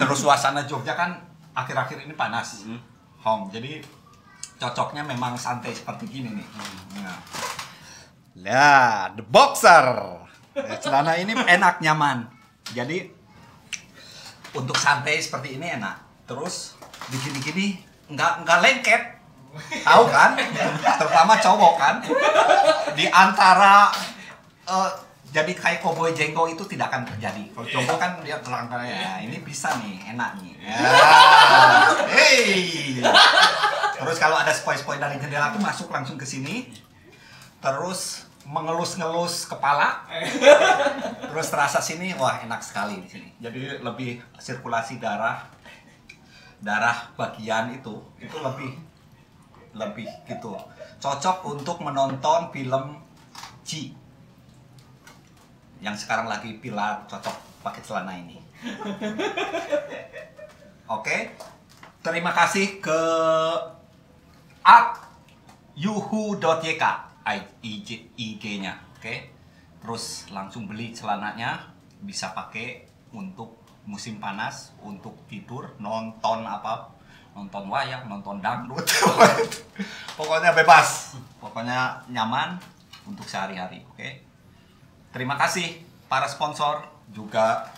terus 0.00 0.18
suasana 0.22 0.64
Jogja 0.66 0.94
kan 0.96 1.16
akhir-akhir 1.52 2.08
ini 2.08 2.14
panas, 2.16 2.64
Hmm. 2.64 2.80
Hong. 3.22 3.46
Jadi 3.54 3.78
cocoknya 4.58 5.06
memang 5.06 5.38
santai 5.38 5.70
seperti 5.70 6.10
gini 6.10 6.34
nih. 6.34 6.46
Nah. 6.98 7.18
Nah, 8.42 9.14
the 9.14 9.22
boxer. 9.22 10.18
Ya, 10.52 10.76
celana 10.82 11.14
ini 11.16 11.32
enak 11.32 11.78
nyaman. 11.78 12.26
Jadi 12.74 13.08
untuk 14.52 14.74
santai 14.74 15.22
seperti 15.22 15.56
ini 15.56 15.78
enak. 15.78 16.26
Terus 16.26 16.76
di 17.08 17.16
gini-gini 17.22 17.66
nggak 18.10 18.42
nggak 18.42 18.58
lengket. 18.58 19.02
Tahu 19.84 20.04
kan? 20.08 20.34
Terutama 20.98 21.32
cowok 21.38 21.74
kan. 21.78 21.94
Di 22.98 23.06
antara 23.06 23.92
eh, 24.66 24.90
jadi 25.32 25.56
kayak 25.56 25.80
koboi 25.80 26.12
jenggo 26.12 26.44
itu 26.44 26.60
tidak 26.68 26.92
akan 26.92 27.08
terjadi. 27.08 27.40
Kalau 27.56 27.64
cowok 27.64 27.96
kan 27.96 28.12
dia 28.20 28.36
terang 28.44 28.68
ya 28.84 29.16
ini 29.24 29.40
bisa 29.40 29.72
nih, 29.80 30.12
enak 30.12 30.36
nih. 30.44 30.52
Ya. 30.60 30.76
Hey. 32.12 33.00
Terus 33.96 34.20
kalau 34.20 34.36
ada 34.36 34.52
spoi-spoi 34.52 35.00
dari 35.00 35.16
jendela 35.16 35.48
tuh 35.56 35.64
masuk 35.64 35.88
langsung 35.88 36.20
ke 36.20 36.28
sini. 36.28 36.68
Terus 37.64 38.28
mengelus-ngelus 38.44 39.48
kepala. 39.48 40.04
Terus 41.32 41.48
terasa 41.48 41.80
sini, 41.80 42.12
wah 42.20 42.44
enak 42.44 42.60
sekali 42.60 43.00
di 43.00 43.08
sini. 43.08 43.28
Jadi 43.40 43.80
lebih 43.80 44.20
sirkulasi 44.36 45.00
darah, 45.00 45.48
darah 46.60 47.08
bagian 47.16 47.72
itu 47.72 48.04
itu 48.20 48.36
lebih 48.36 48.76
lebih 49.72 50.12
gitu. 50.28 50.60
Cocok 51.00 51.56
untuk 51.56 51.80
menonton 51.80 52.52
film 52.52 53.00
G 53.64 54.01
yang 55.82 55.98
sekarang 55.98 56.30
lagi 56.30 56.54
pilar 56.62 57.02
cocok 57.10 57.66
pakai 57.66 57.82
celana 57.82 58.14
ini. 58.14 58.38
Oke, 60.96 61.34
terima 61.98 62.30
kasih 62.30 62.78
ke 62.78 63.00
at 64.62 65.02
yuhu.yk 65.74 66.84
IG 67.62 68.10
IG-nya, 68.18 68.74
oke. 68.98 69.14
Terus 69.82 70.26
langsung 70.34 70.66
beli 70.66 70.90
celananya, 70.90 71.70
bisa 72.02 72.34
pakai 72.34 72.86
untuk 73.14 73.62
musim 73.86 74.18
panas, 74.18 74.74
untuk 74.82 75.14
tidur, 75.30 75.70
nonton 75.78 76.46
apa, 76.46 76.90
nonton 77.34 77.70
wayang, 77.70 78.10
nonton 78.10 78.42
dangdut. 78.42 78.82
Pokoknya 80.18 80.52
bebas, 80.52 81.16
pokoknya 81.40 82.04
nyaman 82.10 82.58
untuk 83.08 83.26
sehari-hari, 83.26 83.82
oke. 83.90 84.31
Terima 85.12 85.36
kasih 85.36 85.84
para 86.08 86.24
sponsor. 86.24 86.88
Juga 87.12 87.68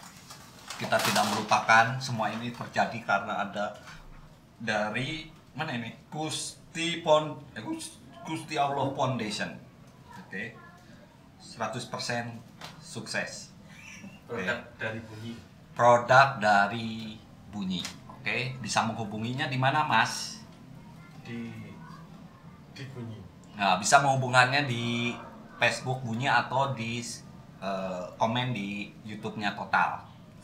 kita 0.78 0.94
tidak 0.98 1.26
melupakan 1.34 1.98
semua 1.98 2.30
ini 2.30 2.50
terjadi 2.50 2.98
karena 3.02 3.42
ada 3.42 3.74
dari 4.58 5.26
mana 5.54 5.74
ini? 5.74 5.90
Gusti 6.10 7.02
Pon 7.02 7.34
eh, 7.54 7.62
Gus- 7.62 7.98
Gusti 8.22 8.54
Allah 8.54 8.86
Foundation. 8.94 9.50
Oke. 10.18 10.54
100% 11.42 11.90
sukses. 12.80 13.50
Produk 14.24 14.58
dari 14.80 15.00
bunyi. 15.02 15.32
produk 15.74 16.38
dari 16.40 17.18
bunyi. 17.50 17.82
Oke. 18.08 18.56
Bisa 18.58 18.86
menghubunginya 18.86 19.50
di 19.50 19.58
mana 19.58 19.82
Mas? 19.84 20.38
Di 21.26 21.50
di 22.72 22.84
bunyi. 22.94 23.18
Nah, 23.54 23.78
bisa 23.78 24.02
menghubungannya 24.02 24.66
di 24.66 25.14
Facebook 25.58 26.02
bunyi 26.02 26.26
atau 26.26 26.74
di 26.74 26.98
eh, 27.64 28.04
komen 28.20 28.52
di 28.52 28.92
YouTube-nya 29.08 29.56
Total. 29.56 29.96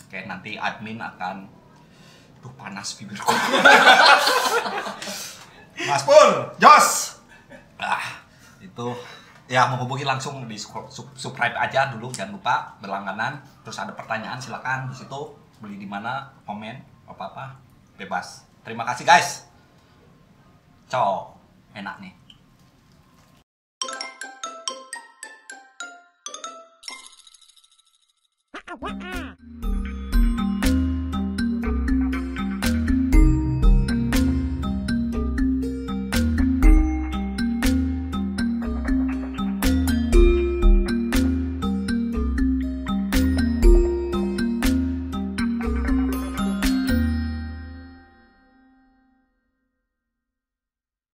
Oke, 0.09 0.25
nanti 0.25 0.57
admin 0.57 0.97
akan 0.97 1.61
Duh, 2.41 2.49
panas 2.57 2.97
bibirku. 2.97 3.29
Mas 5.89 6.03
Pur, 6.09 6.57
Jos. 6.57 7.21
Ah, 7.77 8.25
itu 8.65 8.97
ya 9.51 9.67
menghubungi 9.69 10.07
langsung 10.09 10.47
di 10.47 10.55
sub- 10.55 10.89
sub- 10.89 11.13
subscribe 11.19 11.57
aja 11.59 11.91
dulu 11.91 12.09
jangan 12.15 12.39
lupa 12.39 12.55
berlangganan 12.79 13.43
terus 13.67 13.83
ada 13.83 13.91
pertanyaan 13.99 14.39
silakan 14.39 14.87
di 14.87 14.95
situ 14.95 15.21
beli 15.59 15.75
di 15.75 15.91
mana 15.91 16.31
komen 16.47 16.79
apa 17.11 17.25
apa 17.35 17.47
bebas 17.99 18.47
terima 18.63 18.87
kasih 18.87 19.03
guys 19.03 19.51
ciao 20.87 21.35
enak 21.75 21.99
nih 21.99 22.15
Wah, 28.79 29.30